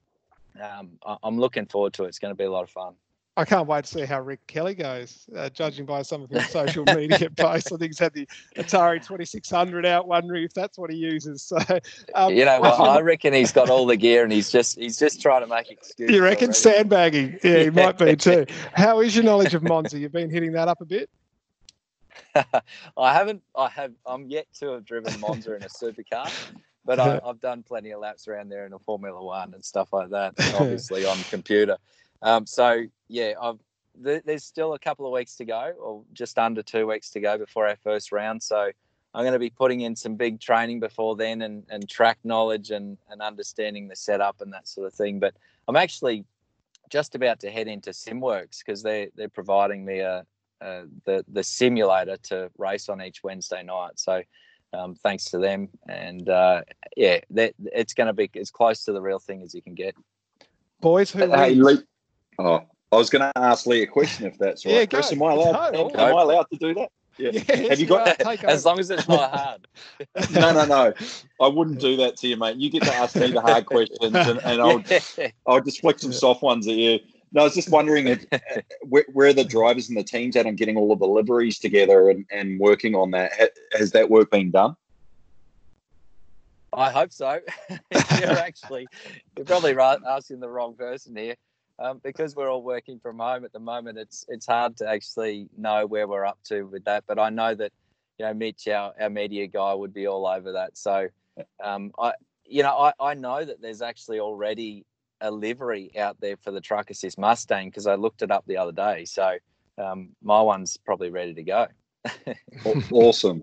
[0.63, 2.09] um, I'm looking forward to it.
[2.09, 2.95] It's going to be a lot of fun.
[3.37, 6.49] I can't wait to see how Rick Kelly goes, uh, judging by some of his
[6.51, 7.73] social media posts.
[7.73, 11.43] I think he's had the Atari 2600 out, wondering if that's what he uses.
[11.43, 11.59] So,
[12.15, 14.99] um, you know, well, I reckon he's got all the gear, and he's just he's
[14.99, 16.15] just trying to make excuses.
[16.15, 16.59] You reckon already.
[16.59, 17.39] sandbagging?
[17.43, 18.47] Yeah, he might be too.
[18.73, 19.99] How is your knowledge of Monza?
[19.99, 21.11] You've been hitting that up a bit.
[22.35, 23.43] I haven't.
[23.57, 23.93] I have.
[24.07, 26.31] I'm yet to have driven Monza in a supercar,
[26.85, 29.93] but I, have done plenty of laps around there in a Formula One and stuff
[29.93, 30.35] like that.
[30.59, 31.77] Obviously on computer.
[32.23, 33.59] Um, so yeah, I've.
[34.03, 37.21] Th- there's still a couple of weeks to go, or just under two weeks to
[37.21, 38.43] go before our first round.
[38.43, 38.71] So
[39.15, 42.71] I'm going to be putting in some big training before then, and, and track knowledge
[42.71, 45.21] and and understanding the setup and that sort of thing.
[45.21, 45.35] But
[45.69, 46.25] I'm actually
[46.91, 50.27] just about to head into SimWorks because they they're providing me a,
[50.65, 53.93] uh, the the simulator to race on each Wednesday night.
[53.99, 54.23] So
[54.73, 56.63] um, thanks to them, and uh,
[56.97, 59.75] yeah, that it's going to be as close to the real thing as you can
[59.75, 59.95] get.
[60.81, 61.79] Boys, who hey, Lee,
[62.39, 64.75] oh, I was going to ask Lee a question if that's right.
[64.75, 65.17] Yeah, Chris, go.
[65.17, 65.73] am I allowed?
[65.73, 66.91] No, am, am I allowed to do that?
[67.19, 67.31] Yeah.
[67.33, 68.25] Yes, Have you got- are.
[68.25, 69.69] Take As long as it's not hard.
[70.33, 70.93] No, no, no.
[71.41, 72.57] I wouldn't do that to you, mate.
[72.57, 74.83] You get to ask me the hard questions, and, and I'll
[75.19, 75.31] Yeah.
[75.47, 76.99] I'll just flick some soft ones at you.
[77.35, 78.39] No, I was just wondering if, uh,
[78.83, 82.09] where, where the drivers and the teams at on getting all of the liveries together
[82.09, 83.33] and, and working on that.
[83.73, 84.77] Has that work been done?
[86.73, 87.41] I hope so.
[88.21, 88.87] you're actually
[89.37, 91.35] you're probably right, asking the wrong person here.
[91.81, 95.49] Um, because we're all working from home at the moment, it's it's hard to actually
[95.57, 97.03] know where we're up to with that.
[97.09, 97.73] But I know that
[98.19, 100.77] you know Mitch, our, our media guy, would be all over that.
[100.77, 101.09] So
[101.63, 102.13] um, I
[102.45, 104.85] you know I, I know that there's actually already
[105.21, 108.57] a livery out there for the Truck Assist Mustang because I looked it up the
[108.57, 109.05] other day.
[109.05, 109.37] So
[109.79, 111.67] um, my one's probably ready to go.
[112.91, 113.43] Awesome.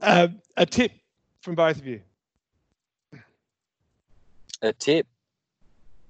[0.00, 0.92] Uh, a tip
[1.40, 2.00] from both of you,
[4.62, 5.06] A tip.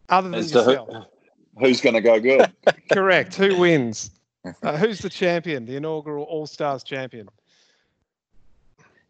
[0.08, 0.88] other than As yourself.
[0.90, 2.52] who, who's going to go good?
[2.92, 3.34] Correct.
[3.36, 4.10] Who wins?
[4.64, 5.64] Uh, who's the champion?
[5.64, 7.28] The inaugural All Stars champion?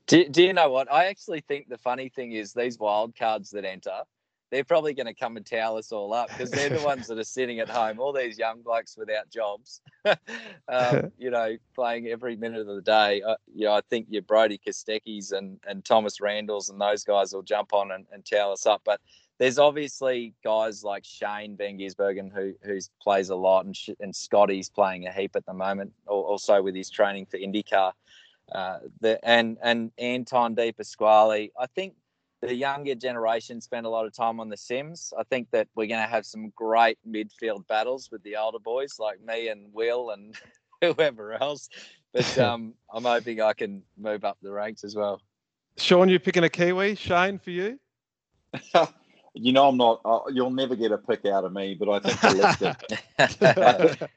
[0.06, 0.92] Do, do you know what?
[0.92, 4.02] I actually think the funny thing is these wild cards that enter,
[4.52, 7.18] they're probably going to come and towel us all up because they're the ones that
[7.18, 9.80] are sitting at home, all these young blokes without jobs,
[10.68, 13.22] um, you know, playing every minute of the day.
[13.22, 17.32] Uh, you know, I think your Brody Kostecki's and, and Thomas Randle's and those guys
[17.32, 18.82] will jump on and, and towel us up.
[18.84, 19.00] But
[19.38, 24.14] there's obviously guys like Shane Van Gisbergen who who plays a lot, and, sh- and
[24.14, 27.92] Scotty's playing a heap at the moment, also with his training for IndyCar
[28.54, 31.50] uh, the, and and Anton De Pasquale.
[31.58, 31.94] I think
[32.42, 35.14] the younger generation spend a lot of time on the Sims.
[35.16, 38.96] I think that we're going to have some great midfield battles with the older boys
[38.98, 40.34] like me and Will and
[40.80, 41.68] whoever else.
[42.12, 45.22] But um, I'm hoping I can move up the ranks as well.
[45.78, 46.96] Sean, you picking a Kiwi?
[46.96, 47.78] Shane, for you?
[49.34, 50.00] you know, I'm not.
[50.04, 52.62] Uh, you'll never get a pick out of me, but I think the list.
[53.18, 54.10] I think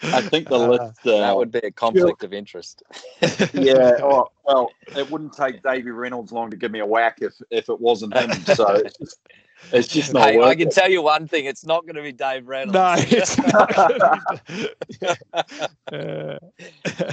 [0.00, 1.06] the Uh, list.
[1.06, 2.82] Uh, that would be a conflict of interest.
[3.52, 3.98] yeah.
[4.02, 7.68] Oh, well, it wouldn't take Davey Reynolds long to give me a whack if if
[7.68, 8.30] it wasn't him.
[8.44, 9.18] So it's just,
[9.72, 10.74] it's just not Hey, worth I can it.
[10.74, 12.74] tell you one thing: it's not going to be Dave Reynolds.
[12.74, 14.40] No, it's not.
[15.92, 16.38] Uh,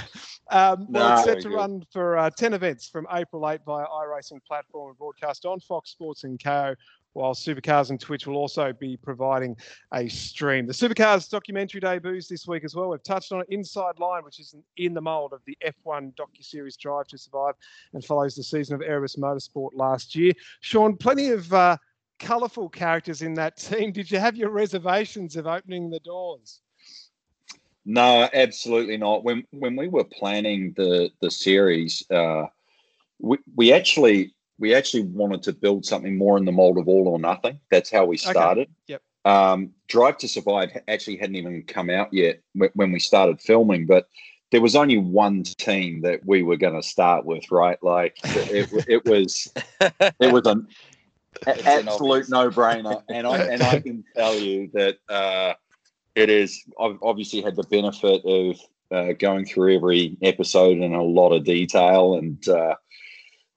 [0.49, 1.13] um, well, Nah.
[1.15, 1.55] it's set to good.
[1.55, 5.91] run for uh, 10 events from April 8 via iRacing platform and broadcast on Fox
[5.91, 6.75] Sports and Kayo.
[7.13, 9.55] While Supercars and Twitch will also be providing
[9.93, 10.67] a stream.
[10.67, 12.89] The Supercars documentary debuts this week as well.
[12.89, 13.47] We've touched on it.
[13.49, 17.55] Inside Line, which is in the mould of the F1 docu-series Drive to Survive
[17.93, 20.33] and follows the season of Erebus Motorsport last year.
[20.61, 21.77] Sean, plenty of uh,
[22.19, 23.91] colourful characters in that team.
[23.91, 26.61] Did you have your reservations of opening the doors?
[27.89, 29.23] No, absolutely not.
[29.23, 32.47] When when we were planning the the series, uh,
[33.19, 37.07] we we actually we actually wanted to build something more in the mold of all
[37.07, 37.59] or nothing.
[37.71, 38.69] That's how we started.
[38.87, 39.01] Yep.
[39.25, 42.41] Um, Drive to Survive actually hadn't even come out yet
[42.73, 44.07] when we started filming, but
[44.51, 47.77] there was only one team that we were going to start with, right?
[47.83, 49.51] Like it, it was
[50.19, 50.67] it was an
[51.45, 52.29] It's a- absolute obvious.
[52.29, 55.53] no-brainer, and I and I can tell you that uh,
[56.15, 56.63] it is.
[56.79, 58.55] I've obviously had the benefit of
[58.89, 62.75] uh, going through every episode in a lot of detail and uh,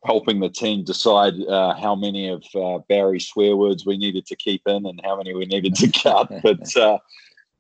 [0.05, 4.37] helping the team decide uh, how many of uh, Barry's swear words we needed to
[4.37, 6.31] keep in and how many we needed to cut.
[6.43, 6.99] but uh,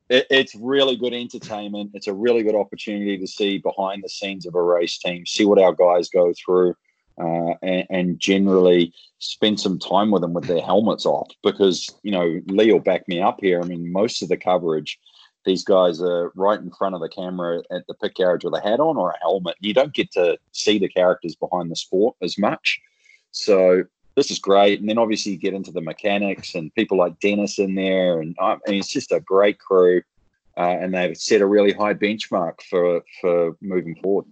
[0.08, 1.90] it, it's really good entertainment.
[1.94, 5.44] It's a really good opportunity to see behind the scenes of a race team, see
[5.44, 6.74] what our guys go through,
[7.20, 11.28] uh, and, and generally spend some time with them with their helmets off.
[11.42, 13.60] Because you know, Lee will back me up here.
[13.60, 14.98] I mean, most of the coverage.
[15.44, 18.60] These guys are right in front of the camera at the pit garage with a
[18.60, 19.56] hat on or a helmet.
[19.60, 22.80] You don't get to see the characters behind the sport as much.
[23.30, 23.84] So
[24.16, 24.80] this is great.
[24.80, 28.36] And then obviously you get into the mechanics and people like Dennis in there, and
[28.40, 30.02] I mean, it's just a great crew,
[30.56, 34.26] uh, and they've set a really high benchmark for for moving forward.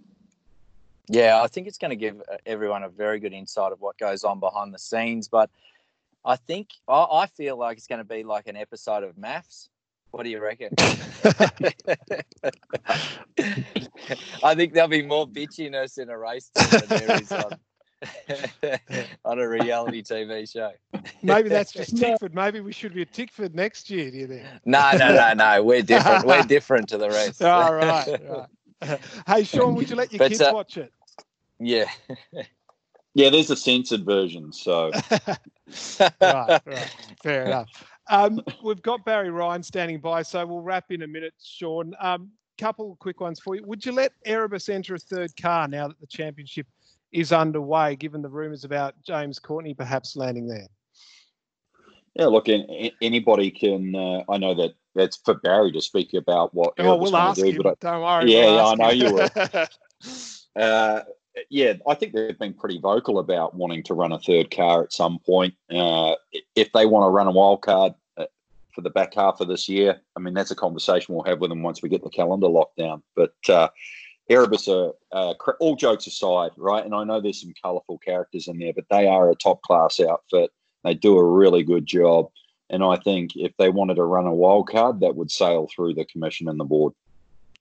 [1.07, 3.97] Yeah, I think it's going to give uh, everyone a very good insight of what
[3.97, 5.27] goes on behind the scenes.
[5.27, 5.49] But
[6.23, 9.69] I think I, I feel like it's going to be like an episode of MAFS.
[10.11, 10.69] What do you reckon?
[14.43, 17.51] I think there'll be more bitchiness in a race team than there is on,
[19.25, 20.71] on a reality TV show.
[21.21, 22.33] Maybe that's just Tickford.
[22.33, 24.09] Maybe we should be at Tickford next year.
[24.09, 24.45] Do you think?
[24.65, 25.63] No, no, no, no.
[25.63, 26.25] We're different.
[26.25, 27.41] We're different to the rest.
[27.43, 28.19] All right.
[28.81, 28.99] right.
[29.27, 30.91] hey, Sean, would you let your But, kids uh, watch it?
[31.59, 31.85] Yeah.
[33.15, 34.53] Yeah, there's a censored version.
[34.53, 34.91] So
[36.21, 36.95] right, right.
[37.21, 37.67] Fair enough.
[38.09, 41.93] Um, we've got Barry Ryan standing by, so we'll wrap in a minute, Sean.
[41.99, 43.63] Um, couple quick ones for you.
[43.65, 46.67] Would you let Erebus enter a third car now that the championship
[47.11, 50.67] is underway, given the rumours about James Courtney perhaps landing there?
[52.15, 52.47] Yeah, look,
[53.01, 53.95] anybody can.
[53.95, 56.73] Uh, I know that that's for Barry to speak about what.
[56.79, 57.61] Oh, we'll ask do, him.
[57.63, 58.33] But I, Don't worry.
[58.33, 59.67] Yeah, we'll I know you will.
[60.61, 61.01] uh,
[61.49, 64.91] yeah, I think they've been pretty vocal about wanting to run a third car at
[64.91, 65.53] some point.
[65.69, 66.15] Uh,
[66.55, 67.93] if they want to run a wild card
[68.79, 71.49] for the back half of this year, I mean, that's a conversation we'll have with
[71.49, 73.03] them once we get the calendar locked down.
[73.13, 73.67] But uh,
[74.29, 76.85] Erebus are, uh, all jokes aside, right?
[76.85, 79.99] And I know there's some colourful characters in there, but they are a top class
[79.99, 80.51] outfit.
[80.85, 82.29] They do a really good job.
[82.69, 85.95] And I think if they wanted to run a wild card, that would sail through
[85.95, 86.93] the commission and the board.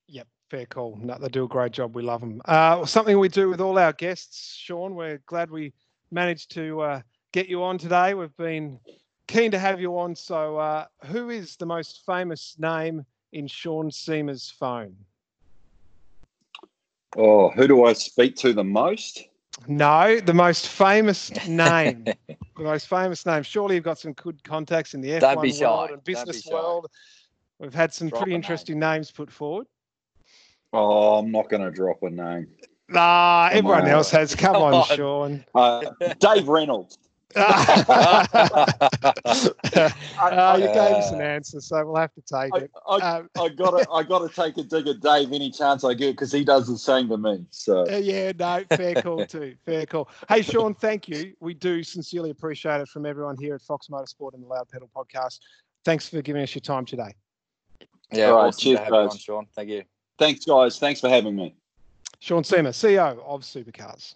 [0.06, 1.00] Yep, fair call.
[1.02, 1.96] No, they do a great job.
[1.96, 2.40] We love them.
[2.44, 4.94] Uh, something we do with all our guests, Sean.
[4.94, 5.72] We're glad we
[6.12, 7.00] managed to uh,
[7.32, 8.14] get you on today.
[8.14, 8.78] We've been
[9.28, 10.16] keen to have you on.
[10.16, 14.96] So, uh, who is the most famous name in Sean Seamer's phone?
[17.16, 19.24] Oh, who do I speak to the most?
[19.66, 22.04] No, the most famous name.
[22.28, 23.42] the most famous name.
[23.42, 26.86] Surely you've got some good contacts in the F1 world and business world.
[27.58, 28.96] We've had some drop pretty interesting name.
[28.96, 29.66] names put forward.
[30.72, 32.46] Oh, I'm not going to drop a name.
[32.88, 33.88] Nah, Come everyone on.
[33.88, 34.34] else has.
[34.34, 35.44] Come, Come on, on, Sean.
[35.54, 35.86] Uh,
[36.20, 36.98] Dave Reynolds
[37.36, 38.26] uh,
[40.58, 42.70] you gave us an answer, so we'll have to take it.
[42.86, 45.94] I, I, um, I gotta, I gotta take a dig at Dave any chance I
[45.94, 47.44] get because he does the same to me.
[47.50, 50.08] So uh, yeah, no, fair call too, fair call.
[50.28, 51.34] Hey, Sean, thank you.
[51.40, 54.90] We do sincerely appreciate it from everyone here at Fox Motorsport and the Loud Pedal
[54.94, 55.40] Podcast.
[55.84, 57.14] Thanks for giving us your time today.
[58.10, 59.10] Yeah, All right, awesome cheers, guys.
[59.10, 59.46] On, Sean.
[59.54, 59.82] Thank you.
[60.18, 60.78] Thanks, guys.
[60.78, 61.54] Thanks for having me.
[62.20, 64.14] Sean Seamer, CEO of Supercars.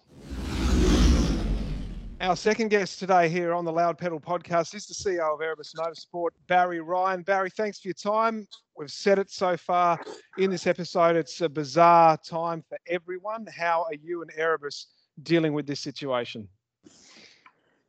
[2.23, 5.73] Our second guest today here on the Loud Pedal podcast is the CEO of Erebus
[5.77, 7.21] Motorsport, Barry Ryan.
[7.21, 8.47] Barry, thanks for your time.
[8.77, 9.99] We've said it so far
[10.37, 11.17] in this episode.
[11.17, 13.45] It's a bizarre time for everyone.
[13.53, 14.87] How are you and Erebus
[15.23, 16.47] dealing with this situation?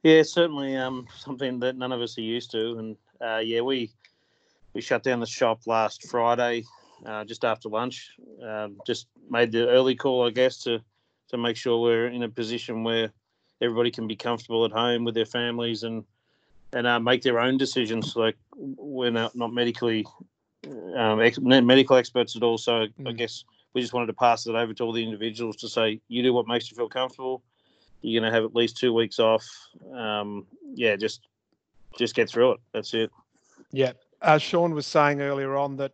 [0.03, 2.79] Yeah, certainly um, something that none of us are used to.
[2.79, 3.93] And uh, yeah, we
[4.73, 6.65] we shut down the shop last Friday,
[7.07, 8.11] uh, just after lunch.
[8.45, 10.81] Um, just made the early call, I guess, to
[11.29, 13.13] to make sure we're in a position where
[13.61, 16.05] everybody can be comfortable at home with their families and
[16.73, 18.17] and uh, make their own decisions.
[18.17, 20.05] Like we're not, not medically
[20.97, 23.09] um, ex- medical experts at all, so mm.
[23.09, 26.01] I guess we just wanted to pass it over to all the individuals to say,
[26.09, 27.43] you do what makes you feel comfortable.
[28.03, 29.47] You're going to have at least two weeks off.
[29.93, 31.27] Um, yeah, just
[31.97, 32.61] just get through it.
[32.73, 33.11] That's it.
[33.71, 35.93] Yeah, as Sean was saying earlier on that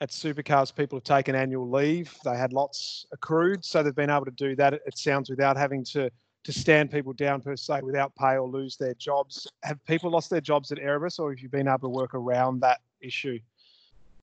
[0.00, 2.12] at supercars people have taken annual leave.
[2.24, 4.74] They had lots accrued, so they've been able to do that.
[4.74, 6.10] It sounds without having to
[6.44, 9.46] to stand people down per se without pay or lose their jobs.
[9.62, 12.60] Have people lost their jobs at Erebus, or have you been able to work around
[12.60, 13.38] that issue?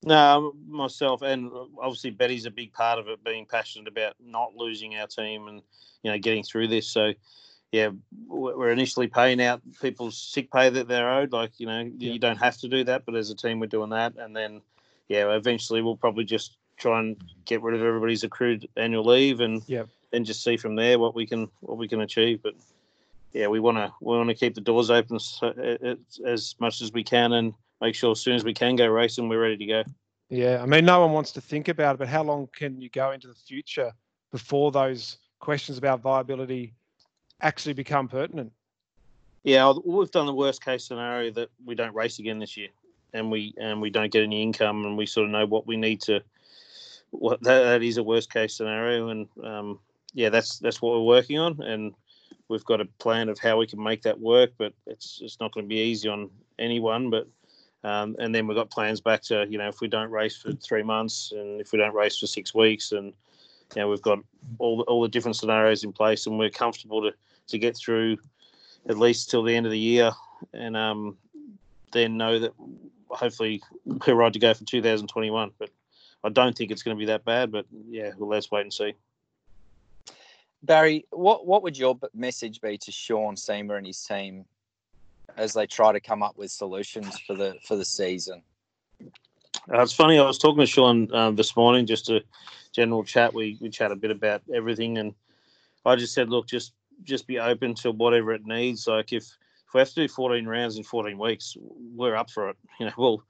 [0.04, 4.56] No, myself and uh, obviously Betty's a big part of it, being passionate about not
[4.56, 5.62] losing our team and
[6.04, 6.88] you know getting through this.
[6.88, 7.14] So,
[7.72, 7.90] yeah,
[8.28, 11.34] we're initially paying out people's sick pay that they're owed.
[11.34, 12.14] Like you know, yeah.
[12.14, 14.62] you don't have to do that, but as a team, we're doing that, and then
[15.10, 19.62] yeah, eventually we'll probably just try and get rid of everybody's accrued annual leave and
[19.68, 22.42] yeah then just see from there what we can what we can achieve.
[22.42, 22.56] But
[23.34, 25.54] yeah, we want to we want to keep the doors open so,
[26.26, 29.30] as much as we can and make sure as soon as we can go racing,
[29.30, 29.84] we're ready to go.
[30.30, 32.90] Yeah, I mean, no one wants to think about it, but how long can you
[32.90, 33.92] go into the future
[34.32, 36.74] before those questions about viability
[37.42, 38.52] actually become pertinent?
[39.44, 42.68] Yeah, we've done the worst case scenario that we don't race again this year,
[43.14, 45.78] and we and we don't get any income, and we sort of know what we
[45.78, 46.22] need to.
[47.12, 49.80] What that, that is a worst case scenario, and um,
[50.14, 51.94] yeah, that's that's what we're working on, and
[52.48, 54.52] we've got a plan of how we can make that work.
[54.58, 57.10] But it's it's not going to be easy on anyone.
[57.10, 57.28] But
[57.84, 60.54] um, and then we've got plans back to you know if we don't race for
[60.54, 63.14] three months and if we don't race for six weeks, and
[63.76, 64.20] you know we've got
[64.58, 67.14] all the, all the different scenarios in place, and we're comfortable to
[67.48, 68.18] to get through
[68.88, 70.12] at least till the end of the year,
[70.54, 71.18] and um,
[71.92, 72.54] then know that
[73.10, 75.52] hopefully we're right to go for 2021.
[75.58, 75.70] But
[76.24, 77.52] I don't think it's going to be that bad.
[77.52, 78.96] But yeah, well, let's wait and see.
[80.64, 84.46] Barry, what what would your message be to Sean Seamer and his team
[85.38, 88.44] as they try to come up with solutions for the for the season?
[89.72, 90.20] Uh, it's funny.
[90.20, 92.24] I was talking to Sean um, this morning, just a
[92.74, 93.34] general chat.
[93.34, 95.14] We we chat a bit about everything, and
[95.86, 98.88] I just said, look, just just be open to whatever it needs.
[98.88, 102.50] Like if if we have to do 14 rounds in 14 weeks, we're up for
[102.50, 102.58] it.
[102.80, 103.24] You know, we'll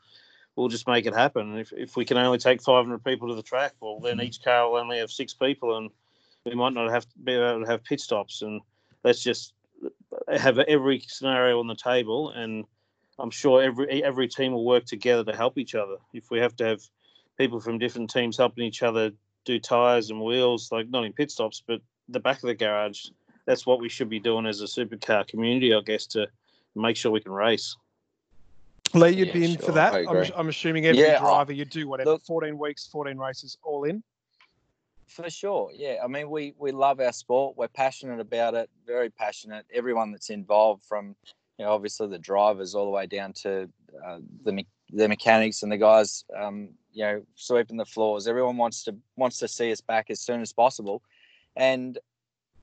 [0.55, 1.57] we'll just make it happen.
[1.57, 4.69] If if we can only take 500 people to the track, well, then each car
[4.69, 5.89] will only have six people, and
[6.49, 8.61] we might not have to be able to have pit stops, and
[9.03, 9.53] let's just
[10.35, 12.31] have every scenario on the table.
[12.31, 12.65] And
[13.19, 15.97] I'm sure every every team will work together to help each other.
[16.13, 16.81] If we have to have
[17.37, 19.11] people from different teams helping each other
[19.45, 23.05] do tires and wheels, like not in pit stops, but the back of the garage,
[23.45, 26.27] that's what we should be doing as a supercar community, I guess, to
[26.75, 27.75] make sure we can race.
[28.95, 29.93] Lee, you'd Yeah, be in sure, for that.
[29.93, 30.31] I I'm.
[30.35, 32.11] I'm assuming every Yeah, driver you do whatever.
[32.11, 34.03] look- 14 weeks, 14 races, all in.
[35.09, 35.97] For sure, yeah.
[36.03, 37.57] I mean, we we love our sport.
[37.57, 38.69] We're passionate about it.
[38.85, 39.65] Very passionate.
[39.73, 41.15] Everyone that's involved, from
[41.57, 43.67] you know, obviously the drivers, all the way down to
[44.05, 48.27] uh, the me- the mechanics and the guys, um, you know, sweeping the floors.
[48.27, 51.01] Everyone wants to wants to see us back as soon as possible.
[51.55, 51.97] And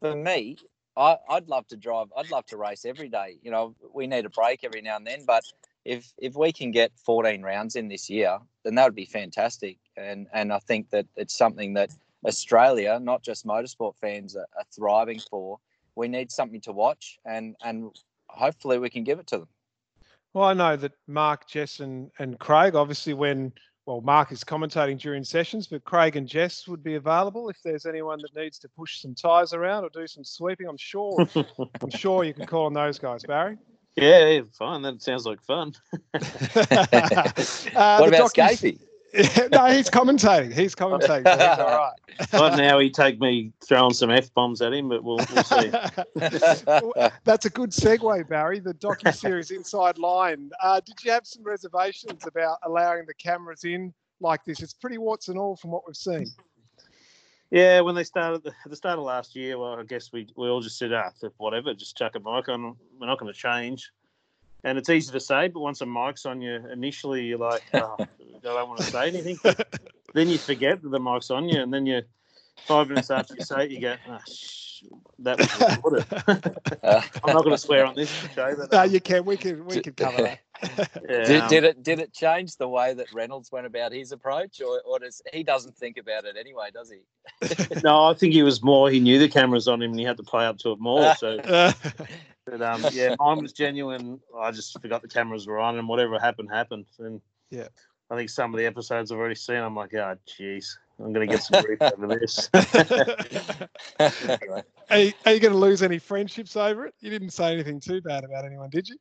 [0.00, 0.56] for me,
[0.96, 2.08] I, I'd love to drive.
[2.16, 3.38] I'd love to race every day.
[3.42, 5.42] You know, we need a break every now and then, but
[5.84, 9.78] if if we can get 14 rounds in this year, then that would be fantastic.
[9.96, 11.90] And and I think that it's something that
[12.26, 15.58] Australia, not just motorsport fans, are, are thriving for.
[15.94, 17.96] We need something to watch, and and
[18.28, 19.48] hopefully we can give it to them.
[20.34, 23.52] Well, I know that Mark, Jess, and, and Craig, obviously, when,
[23.86, 27.86] well, Mark is commentating during sessions, but Craig and Jess would be available if there's
[27.86, 30.68] anyone that needs to push some tyres around or do some sweeping.
[30.68, 31.26] I'm sure,
[31.80, 33.56] I'm sure you can call on those guys, Barry.
[33.94, 34.82] Yeah, yeah, fine.
[34.82, 35.72] That sounds like fun.
[36.14, 38.78] uh, what about docu's- Scafey?
[39.52, 40.52] no, he's commentating.
[40.52, 41.24] He's commentating.
[41.24, 41.92] So he's all right.
[42.32, 45.70] Right now, he'd take me throwing some f bombs at him, but we'll, we'll see.
[47.24, 48.58] That's a good segue, Barry.
[48.58, 50.50] The docu series Inside Line.
[50.62, 54.62] Uh, did you have some reservations about allowing the cameras in like this?
[54.62, 56.26] It's pretty warts and all from what we've seen.
[57.50, 60.48] Yeah, when they started the, the start of last year, well, I guess we, we
[60.48, 62.76] all just said, ah, whatever, just chuck a mic on.
[62.98, 63.90] We're not going to change.
[64.64, 67.96] And it's easy to say, but once a mic's on you, initially you're like, oh,
[68.00, 68.06] I
[68.42, 69.38] don't want to say anything.
[70.14, 72.02] then you forget that the mic's on you, and then you
[72.66, 73.96] five minutes after you say it, you go,
[74.28, 74.82] sh-
[75.20, 76.04] that was recorded.
[76.82, 79.24] Uh, I'm not going to swear on this show, but No, um, you can.
[79.24, 79.64] We can.
[79.64, 80.38] We can cover that.
[81.08, 84.12] Yeah, did, um, did it did it change the way that Reynolds went about his
[84.12, 87.80] approach, or, or does he doesn't think about it anyway, does he?
[87.84, 88.90] no, I think he was more.
[88.90, 91.14] He knew the cameras on him, and he had to play up to it more.
[91.16, 91.38] So,
[92.46, 94.20] but um, yeah, mine was genuine.
[94.38, 96.86] I just forgot the cameras were on, and whatever happened happened.
[96.98, 97.68] And Yeah.
[98.10, 99.56] I think some of the episodes I've already seen.
[99.56, 102.48] I'm like, oh, jeez, I'm going to get some grief over this.
[104.90, 106.94] are you, are you going to lose any friendships over it?
[107.00, 108.96] You didn't say anything too bad about anyone, did you?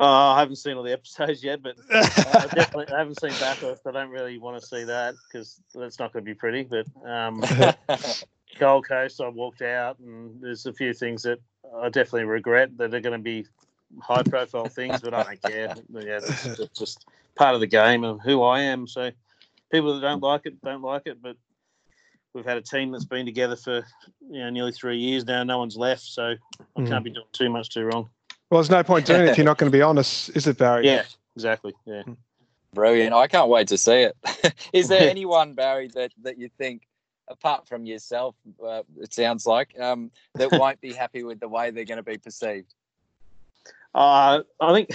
[0.00, 3.32] Oh, I haven't seen all the episodes yet, but uh, I definitely I haven't seen
[3.32, 3.86] Bathurst.
[3.86, 6.62] I don't really want to see that because that's not going to be pretty.
[6.62, 7.42] But um,
[8.58, 11.40] Gold Coast, I walked out, and there's a few things that
[11.76, 13.46] I definitely regret that are going to be
[14.00, 15.74] high profile things, but I don't care.
[15.92, 16.46] Yeah, that's
[16.78, 18.86] just part of the game and who I am.
[18.86, 19.10] So
[19.72, 21.36] people that don't like it don't like it, but
[22.34, 23.84] we've had a team that's been together for
[24.30, 25.42] you know nearly three years now.
[25.42, 26.34] No one's left, so
[26.76, 28.10] I can't be doing too much too wrong.
[28.50, 30.56] Well, there's no point doing it if you're not going to be honest, is it,
[30.56, 30.86] Barry?
[30.86, 31.04] Yeah,
[31.36, 31.74] exactly.
[31.84, 32.02] Yeah.
[32.74, 33.14] Brilliant!
[33.14, 34.16] I can't wait to see it.
[34.72, 36.82] Is there anyone, Barry, that that you think,
[37.26, 38.34] apart from yourself,
[38.64, 42.02] uh, it sounds like, um, that won't be happy with the way they're going to
[42.02, 42.74] be perceived?
[43.94, 44.90] Uh, I think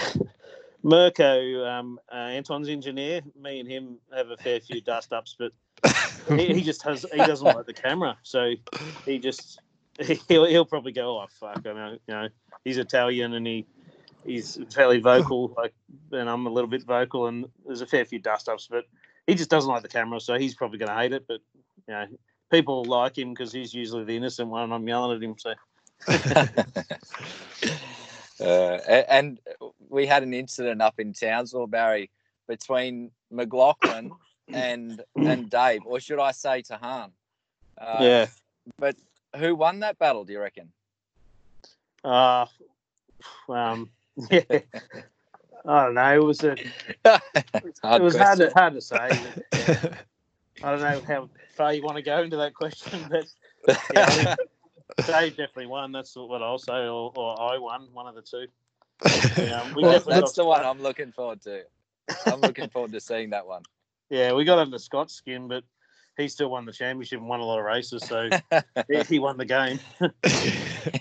[0.84, 5.52] Mirko, um, uh, Anton's engineer, me and him have a fair few dust ups, but
[6.38, 8.54] he, he just has he doesn't like the camera, so
[9.04, 9.60] he just
[10.28, 12.28] he'll he'll probably go, oh fuck, I know, you know,
[12.64, 13.66] he's Italian and he
[14.24, 15.74] he's fairly vocal, like,
[16.12, 18.84] and I'm a little bit vocal, and there's a fair few dust ups, but
[19.26, 21.40] he just doesn't like the camera, so he's probably going to hate it, but
[21.88, 22.06] you know.
[22.50, 24.64] People like him because he's usually the innocent one.
[24.64, 25.54] and I'm yelling at him, so
[28.40, 28.78] Uh,
[29.08, 29.38] and
[29.88, 32.10] we had an incident up in Townsville, Barry,
[32.48, 34.10] between McLaughlin
[34.52, 37.10] and and Dave, or should I say Tahan?
[37.78, 38.26] Uh, yeah.
[38.78, 38.96] But
[39.36, 40.24] who won that battle?
[40.24, 40.70] Do you reckon?
[42.02, 42.46] Uh,
[43.48, 43.90] um,
[44.30, 44.42] yeah.
[45.66, 46.14] I don't know.
[46.14, 46.56] It was a,
[47.04, 47.22] Hard
[48.00, 48.96] it was hard to, hard to say.
[50.62, 54.36] I don't know how far you want to go into that question, but yeah, I
[55.06, 55.92] Dave definitely won.
[55.92, 58.46] That's what I'll say, or, or I won, one of the two.
[59.38, 61.62] Yeah, we Well, definitely That's the one I'm looking forward to.
[62.26, 63.62] I'm looking forward to seeing that one.
[64.10, 65.64] Yeah, we got under Scott's skin, but
[66.16, 68.28] he still won the championship and won a lot of races, so
[68.88, 69.78] he- he won the game.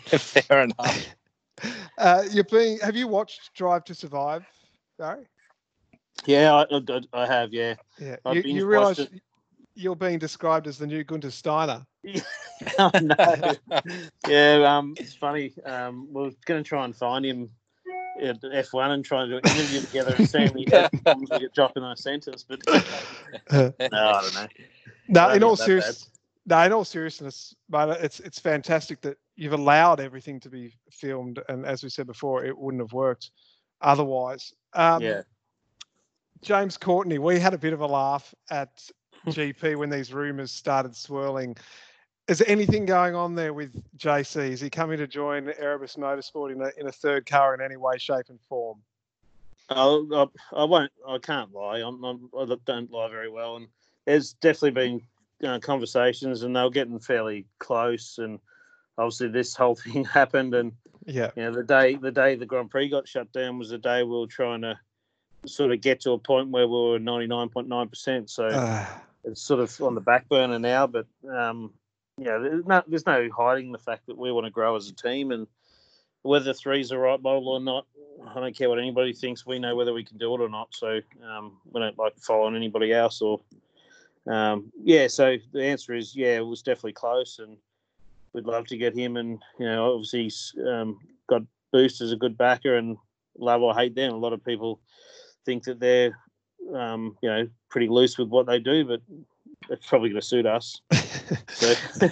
[0.08, 1.08] Fair enough.
[1.98, 2.80] uh, you're being.
[2.80, 4.46] Have you watched Drive to Survive,
[4.98, 5.26] Barry?
[6.26, 7.54] Yeah, I, I, I have.
[7.54, 8.16] Yeah, Yeah.
[8.26, 9.08] I've You, you realise
[9.76, 11.86] you're being described as the new Guenther Steiner.
[12.78, 13.56] I know.
[14.28, 15.54] Yeah, um, it's funny.
[15.66, 17.50] Um, we're going to try and find him
[18.22, 21.40] at F1 and try and do an interview together and see how many F-bombs we
[21.40, 22.46] get dropped in a sentence.
[22.48, 22.62] But
[23.52, 24.48] no, I don't know.
[25.08, 26.10] No, Don't in all that serious,
[26.46, 31.40] no, in all seriousness, but it's it's fantastic that you've allowed everything to be filmed,
[31.50, 33.32] and as we said before, it wouldn't have worked
[33.82, 34.54] otherwise.
[34.74, 35.22] Um, yeah,
[36.42, 38.90] James Courtney, we had a bit of a laugh at
[39.28, 41.56] GP when these rumours started swirling.
[42.28, 44.52] Is there anything going on there with JC?
[44.52, 47.78] Is he coming to join Erebus Motorsport in a in a third car in any
[47.78, 48.80] way, shape, and form?
[49.70, 50.92] I, I won't.
[51.08, 51.80] I can't lie.
[51.80, 53.68] I'm, I'm, I don't lie very well, and
[54.06, 55.02] there's definitely been
[55.48, 58.18] uh, conversations, and they were getting fairly close.
[58.18, 58.40] And
[58.98, 60.72] obviously, this whole thing happened, and
[61.06, 61.32] Yeah.
[61.36, 64.04] you know, the day the day the Grand Prix got shut down was the day
[64.04, 64.80] we were trying to
[65.46, 68.30] sort of get to a point where we were 99.9%.
[68.30, 68.86] So Uh,
[69.26, 70.88] it's sort of on the back burner now.
[70.88, 71.74] But um,
[72.18, 74.94] yeah, there's no, there's no hiding the fact that we want to grow as a
[74.94, 75.48] team, and
[76.22, 77.86] whether three's the right model or not,
[78.26, 79.46] I don't care what anybody thinks.
[79.46, 80.70] We know whether we can do it or not.
[80.74, 83.22] So um, we don't like following anybody else.
[83.22, 83.42] Or
[84.28, 87.58] um, yeah, so the answer is yeah, it was definitely close, and
[88.34, 89.18] we'd love to get him.
[89.18, 92.98] And you know, obviously he's um, got Boost as a good backer, and
[93.38, 94.14] love or hate them.
[94.14, 94.80] A lot of people
[95.46, 96.18] think that they're
[96.74, 99.02] um, you know pretty loose with what they do, but
[99.70, 100.82] it's probably going to suit us.
[101.50, 101.74] So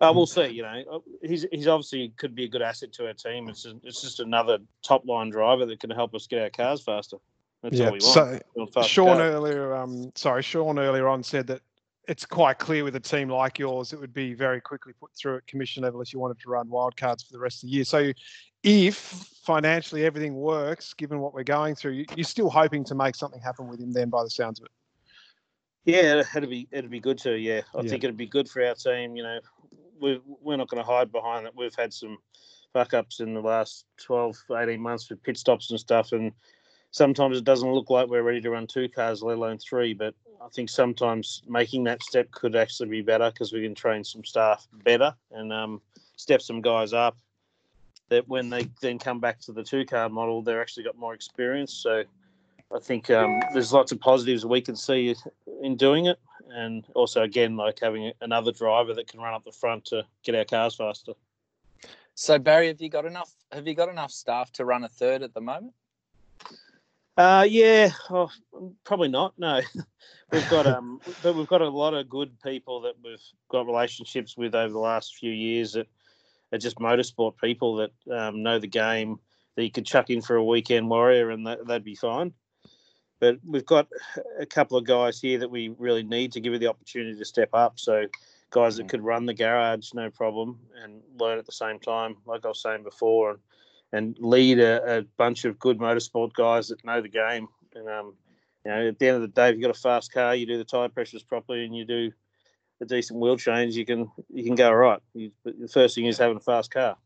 [0.00, 0.46] uh, we'll see.
[0.46, 3.48] You know, he's he's obviously could be a good asset to our team.
[3.48, 6.82] It's just, it's just another top line driver that can help us get our cars
[6.82, 7.16] faster.
[7.64, 7.86] That's yeah.
[7.86, 8.02] all we want.
[8.02, 11.62] So We want Sean earlier, um, sorry, Sean earlier on said that
[12.06, 15.38] it's quite clear with a team like yours, it would be very quickly put through
[15.38, 17.84] at commission level if you wanted to run wildcards for the rest of the year.
[17.84, 18.12] So,
[18.62, 23.14] if financially everything works, given what we're going through, you- you're still hoping to make
[23.14, 23.92] something happen with him.
[23.92, 24.72] Then, by the sounds of it,
[25.86, 27.34] Yeah, it'd be it'd be good to.
[27.38, 27.88] Yeah, I Yeah.
[27.88, 29.16] think it'd be good for our team.
[29.16, 29.40] You know,
[29.98, 31.56] we we're not going to hide behind that.
[31.56, 32.18] We've had some
[32.74, 36.32] fuck ups in the last 12, 18 months with pit stops and stuff, and
[36.94, 39.94] sometimes it doesn't look like we're ready to run two cars, let alone three.
[39.94, 44.04] But I think sometimes making that step could actually be better because we can train
[44.04, 45.82] some staff better and um,
[46.14, 47.18] step some guys up.
[48.10, 51.14] That when they then come back to the two car model, they're actually got more
[51.14, 51.72] experience.
[51.72, 52.04] So
[52.72, 55.16] I think um, there's lots of positives we can see
[55.62, 56.20] in doing it,
[56.50, 60.36] and also again like having another driver that can run up the front to get
[60.36, 61.14] our cars faster.
[62.14, 63.34] so Barry, have you got enough?
[63.50, 65.72] Have you got enough staff to run a third at the moment?
[67.16, 68.30] Uh, yeah, oh,
[68.82, 69.34] probably not.
[69.38, 69.60] No,
[70.32, 74.36] we've got um, but we've got a lot of good people that we've got relationships
[74.36, 75.86] with over the last few years that
[76.52, 79.18] are just motorsport people that um, know the game
[79.56, 82.32] that you could chuck in for a weekend warrior and that, that'd be fine.
[83.20, 83.88] But we've got
[84.38, 87.24] a couple of guys here that we really need to give you the opportunity to
[87.24, 87.78] step up.
[87.78, 88.06] So
[88.50, 92.44] guys that could run the garage, no problem, and learn at the same time, like
[92.44, 93.38] I was saying before, and
[93.94, 97.46] and lead a, a bunch of good motorsport guys that know the game.
[97.76, 98.14] And um,
[98.64, 100.46] you know, at the end of the day, if you've got a fast car, you
[100.46, 102.12] do the tire pressures properly, and you do
[102.80, 105.00] a decent wheel change, you can you can go all right.
[105.14, 106.96] You, but the first thing is having a fast car.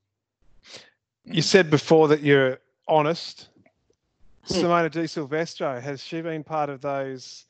[1.25, 2.59] you said before that you're
[2.89, 3.51] honest.
[4.47, 7.45] Simona Di Silvestro has she been part of those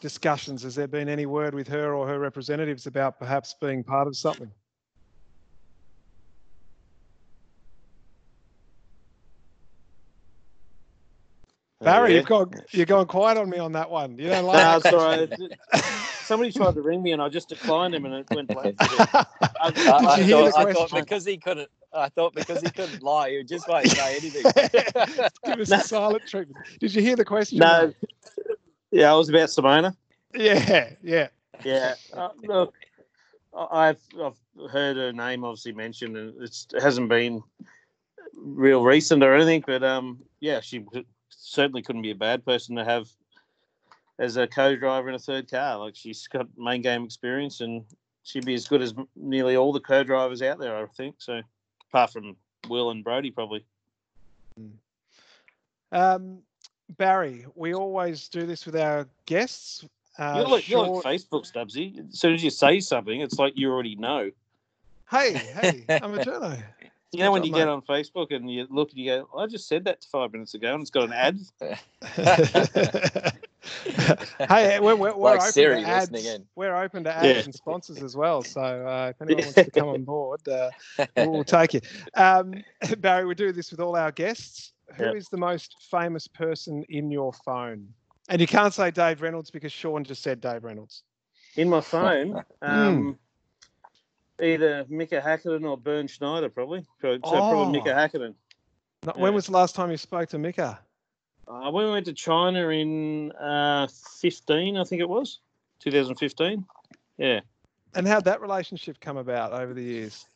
[0.00, 0.62] discussions?
[0.62, 4.16] Has there been any word with her or her representatives about perhaps being part of
[4.16, 4.50] something?
[11.84, 12.18] Barry, Yeah.
[12.18, 14.18] you've gone you're going quiet on me on that one.
[14.18, 15.30] You don't No, like all right.
[16.24, 18.76] Somebody tried to ring me, and I just declined him, and it went blank.
[18.80, 21.00] I, Did I you hear the thought, I thought question?
[21.00, 21.68] because he couldn't.
[21.92, 24.42] I thought because he couldn't lie, he just won't say anything.
[25.44, 26.64] Give us a silent treatment.
[26.80, 27.58] Did you hear the question?
[27.58, 27.92] no,
[28.90, 29.94] yeah, I was about Simona.
[30.34, 31.28] Yeah, yeah.
[31.62, 32.74] Yeah, uh, look,
[33.56, 37.42] I- I've I've heard her name obviously mentioned, and it's, it hasn't been
[38.36, 40.84] real recent or anything, but um, yeah, she
[41.44, 43.08] certainly couldn't be a bad person to have
[44.18, 45.76] as a co-driver in a third car.
[45.78, 47.84] Like she's got main game experience, and
[48.22, 51.16] she'd be as good as nearly all the co-drivers out there, I think.
[51.18, 51.42] So,
[51.90, 52.36] apart from
[52.68, 53.64] Will and Brodie, probably.
[55.92, 56.38] Um,
[56.96, 59.84] Barry, we always do this with our guests.
[60.18, 62.08] Uh, you're like you're like Facebook, Stubbsy.
[62.10, 64.30] As soon as you say something, it's like you already know.
[65.10, 66.62] Hey, hey, I'm a journo.
[67.14, 69.46] You know when you job, get on Facebook and you look and you go, I
[69.46, 71.38] just said that five minutes ago and it's got an ad.
[74.48, 76.26] hey, we're, we're, we're Like open Siri to ads.
[76.26, 76.44] in.
[76.56, 77.42] We're open to ads Yeah.
[77.44, 78.42] and sponsors as well.
[78.42, 80.70] So uh, if anyone wants to come on board, uh,
[81.16, 81.80] we'll, we'll take you.
[82.14, 82.54] Um,
[82.98, 84.72] Barry, we do this with all our guests.
[84.96, 85.30] Who is Yep.
[85.30, 87.88] the most famous person in your phone?
[88.28, 91.02] And you can't say Dave Reynolds because Sean just said Dave Reynolds.
[91.56, 92.68] In my phone, Hmm.
[92.68, 93.18] um,
[94.44, 96.84] either Mika Hakkinen or Bernd Schneider, probably.
[97.00, 97.96] So, so probably Mika Oh.
[97.96, 98.34] Hakkinen.
[99.06, 99.36] No, When Yeah.
[99.36, 100.78] was the last time you spoke to Mika?
[101.46, 103.86] Uh, when we went to China in uh,
[104.20, 105.40] 15, I think it was,
[105.80, 106.64] 2015.
[107.18, 107.40] Yeah.
[107.94, 110.26] And how'd that relationship come about over the years?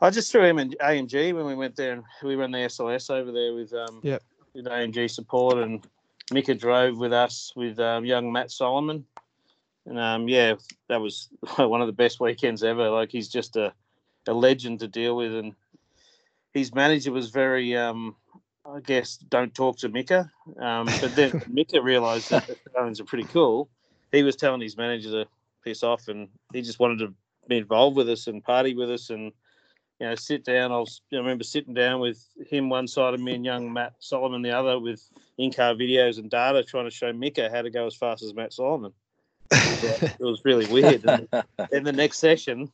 [0.00, 3.10] I just threw him in AMG when we went there and we ran the SLS
[3.10, 4.22] over there with um Yep.
[4.54, 5.86] with AMG support and
[6.32, 9.06] Mika drove with us with um, young Matt Solomon.
[9.86, 10.54] And um, yeah,
[10.88, 12.90] that was one of the best weekends ever.
[12.90, 13.72] Like he's just a,
[14.26, 15.54] a legend to deal with and
[16.52, 18.16] his manager was very um
[18.68, 20.30] I guess, don't talk to Mika.
[20.60, 23.68] Um, but then Mika realised that Australians are pretty cool.
[24.12, 25.26] He was telling his manager to
[25.64, 27.14] piss off, and he just wanted to
[27.48, 29.32] be involved with us and party with us and
[30.00, 30.72] you know sit down.
[30.72, 33.94] I was I remember sitting down with him one side of me and young Matt
[34.00, 35.08] Solomon the other with
[35.38, 38.52] in-car videos and data trying to show Mika how to go as fast as Matt
[38.52, 38.92] Solomon.
[39.50, 41.04] It was really weird.
[41.04, 41.28] And
[41.70, 42.70] then the next session,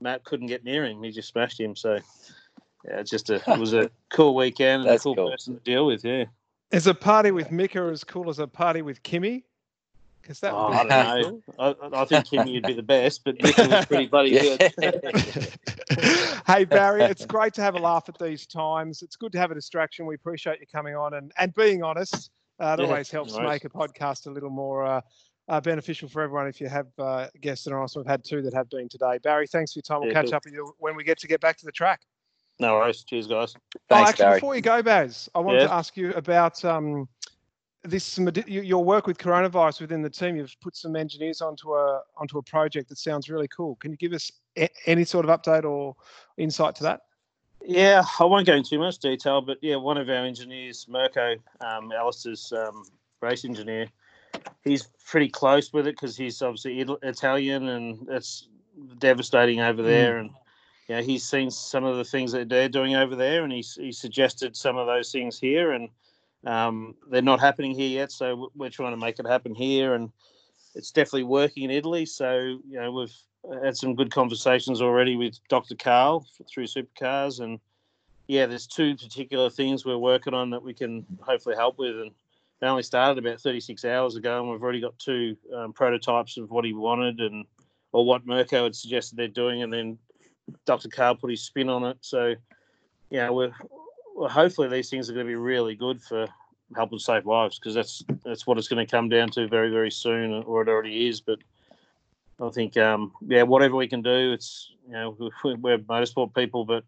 [0.00, 1.02] Matt couldn't get near him.
[1.02, 1.76] He just smashed him.
[1.76, 1.98] So
[2.86, 5.30] yeah, just a it was a cool weekend and That's a cool, cool.
[5.30, 6.04] person to deal with.
[6.04, 6.24] Yeah.
[6.72, 9.42] Is a party with Mika as cool as a party with Kimmy?
[10.22, 11.74] Because that Oh, would I be don't pretty know.
[11.92, 14.72] I, I think Kimmy would be the best, but Mika was pretty bloody good.
[16.46, 19.02] hey Barry, it's great to have a laugh at these times.
[19.02, 20.06] It's good to have a distraction.
[20.06, 22.30] We appreciate you coming on and, and being honest.
[22.60, 23.62] Uh, it Yeah, always helps no worries.
[23.62, 25.00] make a podcast a little more uh,
[25.50, 28.00] uh, beneficial for everyone if you have uh, guests that are awesome.
[28.02, 29.18] We've had two that have been today.
[29.18, 29.98] Barry, thanks for your time.
[30.00, 30.34] We'll Yeah, catch cool.
[30.36, 32.02] up with you when we get to get back to the track.
[32.60, 33.02] No worries.
[33.02, 33.54] Cheers, guys.
[33.56, 34.36] oh, Thanks, actually, Barry.
[34.36, 35.66] before you go, Baz, I wanted Yeah.
[35.68, 37.08] to ask you about um,
[37.82, 40.36] this some addi- y- your work with coronavirus within the team.
[40.36, 43.74] You've put some engineers onto a onto a project that sounds really cool.
[43.76, 45.96] Can you give us a- any sort of update or
[46.36, 47.00] insight to that?
[47.62, 51.34] Yeah, I won't go into too much detail, but yeah, one of our engineers, Mirko,
[51.60, 52.84] um, Alistair's um,
[53.20, 53.86] race engineer,
[54.64, 58.48] he's pretty close with it because he's obviously Italian and it's
[58.98, 60.18] devastating over there.
[60.18, 60.30] And
[60.88, 63.74] you know, he's seen some of the things that they're doing over there, and he's
[63.74, 65.88] he suggested some of those things here, and
[66.44, 68.10] um, they're not happening here yet.
[68.10, 70.10] So we're trying to make it happen here, and
[70.74, 72.06] it's definitely working in Italy.
[72.06, 75.76] So you know, we've had some good conversations already with Dr.
[75.76, 77.60] Carl through Supercars, and
[78.26, 82.10] yeah, there's two particular things we're working on that we can hopefully help with, and
[82.60, 86.50] they only started about 36 hours ago, and we've already got two um, prototypes of
[86.50, 87.46] what he wanted and
[87.92, 89.98] or what Mirko had suggested they're doing, and then
[90.64, 90.88] Dr.
[90.88, 91.96] Carl put his spin on it.
[92.00, 92.34] So,
[93.18, 93.52] know, we're
[94.14, 96.26] well, hopefully these things are going to be really good for
[96.76, 99.90] helping save lives because that's that's what it's going to come down to very very
[99.90, 101.20] soon, or it already is.
[101.20, 101.38] But
[102.40, 106.64] I think, um, yeah, whatever we can do, it's you know we- we're motorsport people,
[106.64, 106.84] but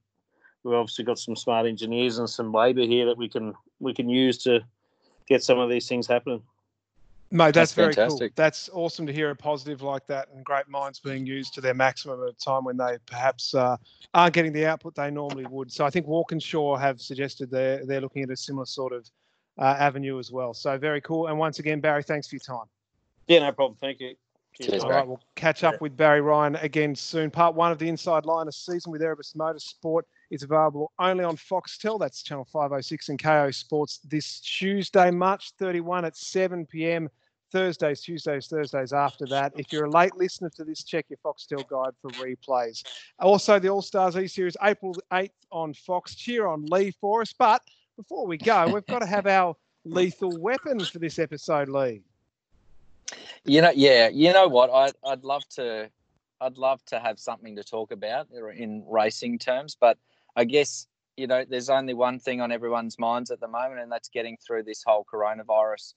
[0.62, 4.08] we've obviously got some smart engineers and some labour here that we can we can
[4.08, 4.60] use to
[5.32, 6.42] get some of these things happening.
[7.30, 8.28] Mate, that's, That's very cool.
[8.34, 11.72] That's awesome to hear a positive like that and great minds being used to their
[11.72, 13.78] maximum at a time when they perhaps uh,
[14.12, 15.72] aren't getting the output they normally would.
[15.72, 19.10] So I think Walkinshaw have suggested they're they're looking at a similar sort of
[19.58, 20.52] uh, avenue as well.
[20.52, 21.28] So very cool.
[21.28, 22.66] And once again, Barry, thanks for your time.
[23.28, 23.78] Yeah, no problem.
[23.80, 24.14] Thank you.
[24.60, 25.00] Cheers, All Barry.
[25.00, 27.30] right, we'll catch up with Barry Ryan again soon.
[27.30, 30.02] Part one of the Inside Line of season with Erebus Motorsport
[30.32, 32.00] is available only on Foxtel.
[32.00, 37.10] That's channel 506 and Kayo Sports this Tuesday, March 31 at 7 p.m.
[37.52, 39.52] Thursdays, Tuesdays, Thursdays after that.
[39.58, 42.82] If you're a late listener to this, check your Foxtel guide for replays.
[43.18, 46.14] Also, the All Stars E Series, April 8th on Fox.
[46.14, 47.34] Cheer on Lee for us.
[47.34, 47.60] But
[47.98, 49.54] before we go, we've got to have our
[49.84, 52.00] lethal weapon for this episode, Lee.
[53.44, 54.70] You know, yeah, you know what?
[54.70, 55.90] I'd I'd love to,
[56.40, 59.98] I'd love to have something to talk about in racing terms, but
[60.36, 63.92] I guess you know, there's only one thing on everyone's minds at the moment, and
[63.92, 65.94] that's getting through this whole coronavirus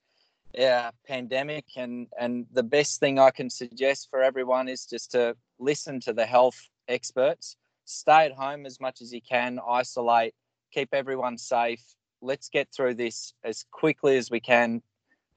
[0.53, 1.65] yeah, pandemic.
[1.75, 6.13] And and the best thing I can suggest for everyone is just to listen to
[6.13, 10.33] the health experts, stay at home as much as you can, isolate,
[10.71, 11.83] keep everyone safe.
[12.21, 14.81] Let's get through this as quickly as we can,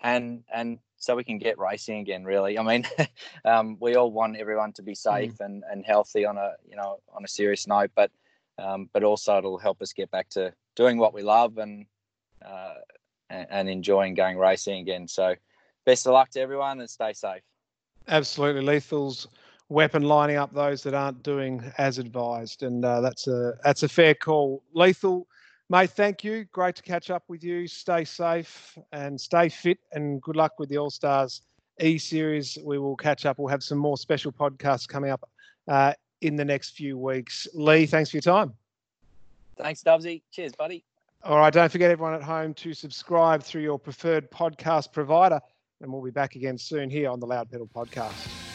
[0.02, 2.24] and and so we can get racing again.
[2.24, 2.86] Really, I mean,
[3.44, 6.98] um, we all want everyone to be safe and, and healthy on a you know
[7.14, 8.10] on a serious note, but
[8.58, 11.86] um, but also it'll help us get back to doing what we love and
[12.44, 12.74] uh,
[13.30, 15.06] and, enjoying going racing again.
[15.06, 15.34] So,
[15.84, 17.42] best of luck to everyone and stay safe.
[18.06, 19.26] Absolutely, lethal's
[19.68, 23.88] weapon lining up those that aren't doing as advised, and uh, that's a that's a
[23.88, 24.62] fair call.
[24.72, 25.26] Lethal,
[25.68, 26.44] mate, thank you.
[26.52, 27.66] Great to catch up with you.
[27.66, 31.42] Stay safe and stay fit, and good luck with the All Stars
[31.80, 32.56] E Series.
[32.64, 33.38] We will catch up.
[33.38, 35.28] We'll have some more special podcasts coming up
[35.68, 37.46] uh, in the next few weeks.
[37.54, 38.54] Lee, thanks for your time.
[39.56, 40.22] Thanks, Stubbsy.
[40.30, 40.84] Cheers, buddy.
[41.24, 45.40] All right, don't forget everyone at home to subscribe through your preferred podcast provider,
[45.80, 48.47] and we'll be back again soon here on the Loud Pedal Podcast.